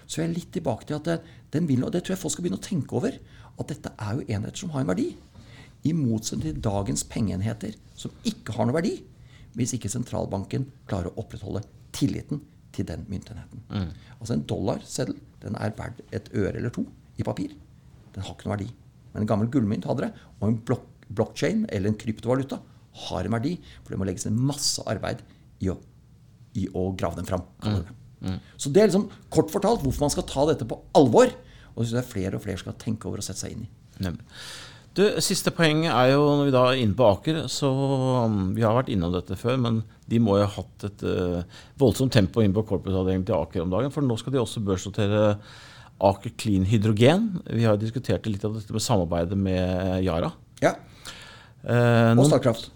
Så 0.07 0.21
jeg 0.21 0.29
er 0.29 0.37
litt 0.37 0.53
tilbake 0.55 0.85
til 0.89 0.99
at 0.99 1.07
den 1.55 1.69
vil, 1.69 1.85
og 1.85 1.93
det 1.95 2.03
tror 2.05 2.15
jeg 2.15 2.23
folk 2.23 2.35
skal 2.35 2.45
begynne 2.47 2.61
å 2.61 2.67
tenke 2.67 2.97
over, 2.99 3.13
at 3.61 3.71
dette 3.71 3.91
er 3.99 4.11
jo 4.17 4.27
enheter 4.27 4.63
som 4.63 4.73
har 4.75 4.85
en 4.85 4.93
verdi. 4.93 5.09
I 5.87 5.93
motsetning 5.97 6.45
til 6.47 6.63
dagens 6.65 7.03
pengeenheter, 7.09 7.73
som 7.97 8.15
ikke 8.29 8.55
har 8.57 8.69
noen 8.69 8.79
verdi, 8.79 8.95
hvis 9.59 9.75
ikke 9.77 9.91
sentralbanken 9.91 10.63
klarer 10.89 11.11
å 11.11 11.19
opprettholde 11.25 11.63
tilliten 11.97 12.39
til 12.75 12.87
den 12.89 13.05
myntenheten. 13.11 13.65
Altså 14.19 14.37
En 14.37 14.47
dollarseddel 14.49 15.19
den 15.41 15.57
er 15.57 15.73
verdt 15.77 16.03
et 16.13 16.29
øre 16.37 16.57
eller 16.59 16.73
to 16.75 16.85
i 17.19 17.25
papir. 17.27 17.55
Den 18.15 18.25
har 18.27 18.35
ikke 18.35 18.49
noen 18.49 18.57
verdi. 18.59 18.71
Men 19.13 19.25
en 19.25 19.31
gammel 19.31 19.51
gullmynt 19.53 19.87
hadde 19.89 20.07
det, 20.07 20.27
og 20.39 20.49
en 20.49 20.59
blok 20.67 20.87
blockchain 21.11 21.65
eller 21.75 21.91
en 21.91 21.99
kryptovaluta 21.99 22.61
har 23.07 23.27
en 23.27 23.35
verdi, 23.35 23.57
for 23.83 23.93
det 23.93 24.01
må 24.01 24.07
legges 24.07 24.27
ned 24.29 24.39
masse 24.51 24.83
arbeid 24.91 25.23
i 25.63 25.71
å, 25.73 25.77
i 26.59 26.67
å 26.77 26.91
grave 26.99 27.19
den 27.19 27.29
fram. 27.29 27.43
Mm. 27.65 27.81
Mm. 28.21 28.41
Så 28.61 28.73
det 28.73 28.83
er 28.83 28.91
liksom 28.91 29.09
kort 29.33 29.53
fortalt 29.53 29.85
hvorfor 29.85 30.07
man 30.07 30.15
skal 30.15 30.27
ta 30.29 30.47
dette 30.51 30.69
på 30.69 30.79
alvor. 30.99 31.33
Og 31.75 31.87
det 31.87 31.95
jeg 31.97 32.11
flere 32.11 32.37
og 32.37 32.45
flere 32.45 32.61
skal 32.61 32.77
tenke 32.81 33.09
over 33.09 33.23
og 33.23 33.27
sette 33.27 33.45
seg 33.45 33.55
inn 33.55 33.65
i. 33.65 33.71
Nemlig. 34.07 34.27
Du, 35.01 35.07
Siste 35.25 35.53
poeng 35.57 35.87
er 35.89 36.11
jo 36.13 36.27
når 36.37 36.51
vi 36.51 36.53
da 36.53 36.65
er 36.69 36.83
inne 36.83 36.97
på 36.99 37.07
Aker. 37.09 37.43
så 37.49 37.71
um, 38.27 38.51
Vi 38.57 38.65
har 38.67 38.77
vært 38.77 38.91
innom 38.93 39.15
dette 39.15 39.39
før, 39.41 39.57
men 39.63 39.81
de 40.11 40.21
må 40.21 40.37
jo 40.37 40.45
ha 40.45 40.53
hatt 40.59 40.87
et 40.91 41.05
uh, 41.09 41.41
voldsomt 41.81 42.13
tempo 42.13 42.45
inn 42.45 42.53
på 42.57 42.67
corporate-avdelingen 42.69 43.25
til 43.31 43.39
Aker 43.39 43.65
om 43.65 43.73
dagen. 43.73 43.95
For 43.95 44.05
nå 44.05 44.19
skal 44.21 44.37
de 44.37 44.43
også 44.43 44.63
børsnotere 44.67 45.25
Aker 46.11 46.37
Clean 46.41 46.69
Hydrogen. 46.69 47.31
Vi 47.49 47.65
har 47.65 47.81
diskutert 47.81 48.29
litt 48.29 48.45
av 48.45 48.59
dette 48.59 48.77
med 48.77 48.85
samarbeidet 48.85 49.41
med 49.41 50.05
Yara. 50.05 50.33
Ja, 50.61 50.77
Eh, 51.61 52.17
Og 52.17 52.25
Starkraft. 52.25 52.71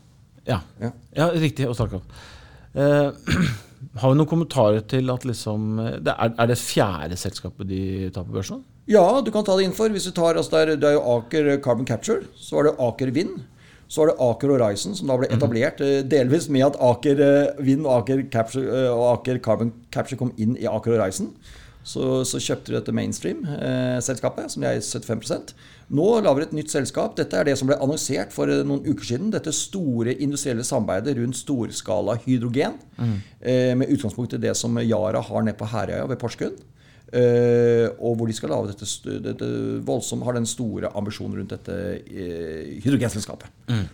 Ja. 0.45 0.59
Ja. 0.81 0.91
ja, 1.17 1.31
riktig. 1.41 1.65
Og 1.69 1.77
Statkraft. 1.77 2.05
Eh, 2.77 3.13
har 4.01 4.13
vi 4.13 4.19
noen 4.19 4.29
kommentarer 4.29 4.85
til 4.89 5.09
at 5.13 5.25
liksom 5.25 5.79
det 6.05 6.13
er, 6.13 6.35
er 6.37 6.51
det 6.51 6.59
fjerde 6.61 7.17
selskapet 7.17 7.69
de 7.71 8.11
tar 8.13 8.27
på 8.27 8.35
børsen? 8.37 8.61
Ja, 8.91 9.23
du 9.25 9.31
kan 9.33 9.45
ta 9.45 9.57
det 9.57 9.65
innenfor. 9.65 9.93
Hvis 9.95 10.07
du 10.09 10.13
tar, 10.13 10.37
altså 10.37 10.59
det, 10.59 10.63
er, 10.63 10.79
det 10.81 10.91
er 10.91 10.97
jo 10.99 11.05
Aker 11.17 11.51
Carbon 11.65 11.89
Capture, 11.89 12.29
så 12.37 12.59
var 12.59 12.69
det 12.69 12.77
Aker 12.85 13.13
Vind. 13.17 13.43
Så 13.89 14.03
var 14.03 14.11
det 14.11 14.17
Aker 14.27 14.53
Horizon, 14.53 14.97
som 14.97 15.11
da 15.11 15.17
ble 15.21 15.29
etablert 15.33 15.81
eh, 15.85 16.01
delvis 16.09 16.49
med 16.53 16.67
at 16.67 16.79
Aker 16.83 17.21
eh, 17.21 17.61
Vind 17.65 17.85
og 17.85 18.01
Aker, 18.01 18.25
Capture, 18.33 18.65
eh, 18.65 18.89
og 18.91 19.21
Aker 19.21 19.39
Carbon 19.45 19.71
Capture 19.93 20.19
kom 20.21 20.33
inn 20.41 20.57
i 20.61 20.69
Aker 20.69 20.97
Horizon. 20.97 21.31
Så, 21.85 22.23
så 22.25 22.41
kjøpte 22.41 22.73
de 22.73 22.79
dette 22.79 22.93
Mainstream-selskapet, 22.97 24.49
som 24.55 24.63
de 24.65 24.71
er 24.71 24.79
75 24.81 25.53
Nå 25.93 26.07
lager 26.25 26.47
et 26.47 26.55
nytt 26.57 26.73
selskap. 26.73 27.13
Dette 27.19 27.37
er 27.37 27.45
det 27.45 27.59
som 27.61 27.69
ble 27.69 27.77
annonsert 27.77 28.33
for 28.33 28.49
eh, 28.49 28.65
noen 28.65 28.85
uker 28.89 29.05
siden. 29.05 29.33
Dette 29.33 29.53
store 29.53 30.17
industrielle 30.17 30.65
samarbeidet 30.65 31.19
rundt 31.21 31.41
storskala 31.41 32.19
hydrogen. 32.25 32.81
Mm. 32.95 33.17
med 33.81 33.91
utgangspunkt 33.91 34.37
i 34.37 34.41
det 34.41 34.53
som 34.57 34.77
Yara 34.81 35.21
har 35.21 35.43
nede 35.45 35.59
på 35.59 35.69
Herøya 35.69 36.05
ved 36.09 36.21
Porsgrunn. 36.21 36.57
Eh, 37.15 37.87
og 38.03 38.17
hvor 38.19 38.27
de 38.27 38.35
skal 38.35 38.51
lage 38.51 38.73
dette, 38.73 39.17
dette 39.23 39.49
voldsomt 39.87 40.25
har 40.27 40.35
den 40.35 40.49
store 40.51 40.91
ambisjonen 40.99 41.39
rundt 41.39 41.53
dette 41.55 41.77
eh, 42.11 42.73
hydrogenselskapet. 42.83 43.53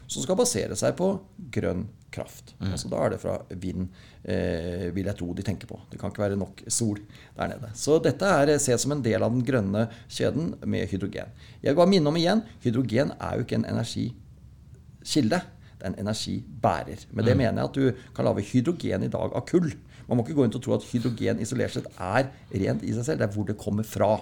Som 0.08 0.24
skal 0.24 0.38
basere 0.40 0.78
seg 0.78 0.96
på 0.96 1.12
grønn 1.52 1.84
kraft. 2.10 2.54
Altså 2.72 2.88
Da 2.90 3.02
er 3.04 3.12
det 3.12 3.20
fra 3.22 3.36
vind, 3.62 3.90
eh, 4.24 4.88
vil 4.94 5.06
jeg 5.06 5.18
tro 5.20 5.28
de 5.36 5.44
tenker 5.46 5.68
på. 5.70 5.78
Det 5.90 6.00
kan 6.00 6.10
ikke 6.10 6.24
være 6.24 6.40
nok 6.40 6.64
sol 6.66 6.98
der 7.36 7.52
nede. 7.52 7.70
Så 7.74 8.00
dette 8.02 8.24
er 8.24 8.56
ses 8.58 8.82
som 8.82 8.96
en 8.96 9.04
del 9.04 9.22
av 9.22 9.30
den 9.30 9.44
grønne 9.46 9.88
kjeden 10.08 10.54
med 10.64 10.88
hydrogen. 10.90 11.30
Jeg 11.62 11.74
vil 11.74 11.78
bare 11.82 11.92
minne 11.92 12.08
om 12.08 12.16
igjen, 12.16 12.42
hydrogen 12.64 13.12
er 13.20 13.36
jo 13.36 13.44
ikke 13.44 13.60
en 13.60 13.68
energikilde. 13.68 15.42
Det 15.80 15.86
er 15.86 15.92
en 15.92 16.00
energibærer. 16.06 17.06
Med 17.12 17.24
det 17.24 17.36
mener 17.36 17.62
jeg 17.62 17.68
at 17.68 17.74
du 17.78 18.12
kan 18.16 18.24
lage 18.24 18.48
hydrogen 18.48 19.04
i 19.04 19.12
dag 19.12 19.32
av 19.36 19.46
kull. 19.48 19.70
Man 20.10 20.18
må 20.18 20.26
ikke 20.26 20.34
gå 20.40 20.42
rundt 20.42 20.58
og 20.58 20.64
tro 20.64 20.74
at 20.74 20.86
hydrogen 20.90 21.38
isolert 21.42 21.76
sett 21.76 21.86
er 21.94 22.32
rent 22.50 22.82
i 22.82 22.92
seg 22.96 23.06
selv. 23.06 23.22
Det 23.22 23.28
er 23.28 23.34
hvor 23.36 23.46
det 23.46 23.58
kommer 23.60 23.86
fra. 23.86 24.16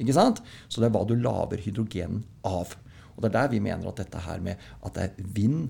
Ikke 0.00 0.16
sant? 0.16 0.40
Så 0.72 0.80
det 0.80 0.88
er 0.88 0.94
hva 0.94 1.04
du 1.04 1.12
lager 1.20 1.60
hydrogenen 1.60 2.22
av. 2.48 2.72
Og 3.12 3.20
det 3.20 3.28
er 3.28 3.36
der 3.36 3.52
vi 3.52 3.60
mener 3.60 3.90
at 3.90 4.00
dette 4.00 4.22
her 4.24 4.40
med 4.40 4.56
at 4.80 4.94
det 4.96 5.04
er 5.04 5.32
vind, 5.36 5.66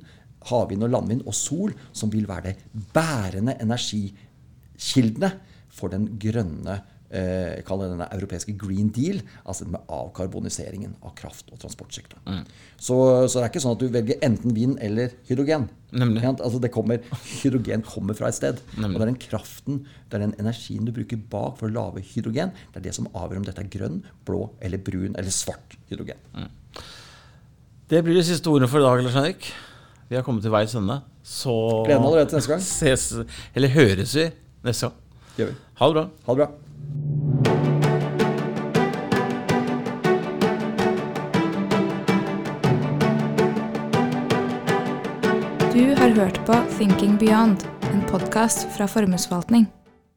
havvind 0.46 0.86
og 0.86 0.92
landvind 0.94 1.26
og 1.26 1.34
sol 1.34 1.74
som 1.94 2.10
vil 2.12 2.28
være 2.30 2.52
det 2.52 2.84
bærende 2.94 3.56
energikildene 3.62 5.32
for 5.72 5.92
den 5.92 6.08
grønne 6.22 6.78
eh, 7.12 7.60
kaller 7.66 7.92
denne 7.92 8.08
europeiske 8.16 8.54
green 8.58 8.88
deal, 8.94 9.20
altså 9.44 9.66
med 9.70 9.84
avkarboniseringen 9.92 10.96
av 11.04 11.14
kraft- 11.18 11.52
og 11.52 11.60
transportsektoren. 11.62 12.42
Så, 12.76 12.96
så, 13.28 13.38
det 13.38 13.44
er 13.44 13.50
ikke 13.52 13.62
sånn 13.64 13.76
at 13.76 13.84
du 13.84 13.92
velger 13.92 14.24
enten 14.26 14.56
vind 14.56 14.78
eller 14.82 15.14
hydrogen. 15.28 15.68
Nemlig. 15.92 16.24
Altså 16.32 16.60
det 16.62 16.72
kommer, 16.72 17.04
hydrogen 17.42 17.84
kommer 17.86 18.16
fra 18.18 18.30
et 18.32 18.38
sted. 18.38 18.62
Nemlig. 18.76 18.94
Og 18.94 18.98
det 18.98 19.06
er 19.06 19.12
den 19.12 19.20
kraften, 19.26 19.82
det 20.08 20.18
er 20.18 20.24
den 20.26 20.36
energien 20.40 20.88
du 20.88 20.94
bruker 20.96 21.20
bak 21.32 21.60
for 21.60 21.68
å 21.68 21.74
lage 21.76 22.04
hydrogen, 22.14 22.54
det 22.72 22.82
er 22.82 22.88
det 22.88 22.96
som 22.96 23.10
avgjør 23.12 23.42
om 23.42 23.48
dette 23.48 23.64
er 23.64 23.70
grønn, 23.72 24.00
blå 24.28 24.46
eller 24.64 24.80
brun 24.82 25.12
eller 25.12 25.34
svart 25.34 25.76
hydrogen. 25.92 26.18
Det 27.92 28.00
blir 28.04 28.16
det 28.16 28.24
siste 28.24 28.48
ordet 28.48 28.70
for 28.72 28.80
i 28.80 28.86
dag, 28.86 29.04
Lars 29.04 29.18
Henrik. 29.18 29.52
Vi 30.08 30.16
har 30.16 30.24
kommet 30.24 30.44
til 30.44 30.52
veis 30.52 30.72
ende. 30.76 30.98
Så 31.24 31.52
Gleder 31.86 32.00
meg 32.00 32.08
allerede 32.08 32.32
til 32.32 32.40
neste 32.40 32.52
gang. 32.54 32.64
ses, 32.64 33.04
eller 33.54 33.72
høres 33.76 34.16
vi 34.16 34.26
neste 34.64 34.88
gang. 34.88 35.54
Ha 35.80 35.88
det 35.88 35.94
bra. 35.96 36.04
Ha 36.26 36.34
det 36.34 36.40
bra. 36.40 36.71
Hørt 46.22 46.46
på 46.46 46.54
Thinking 46.78 47.18
Beyond, 47.18 47.64
en 47.92 48.02
podkast 48.10 48.68
fra 48.76 48.86
Formuesforvaltning. 48.86 49.81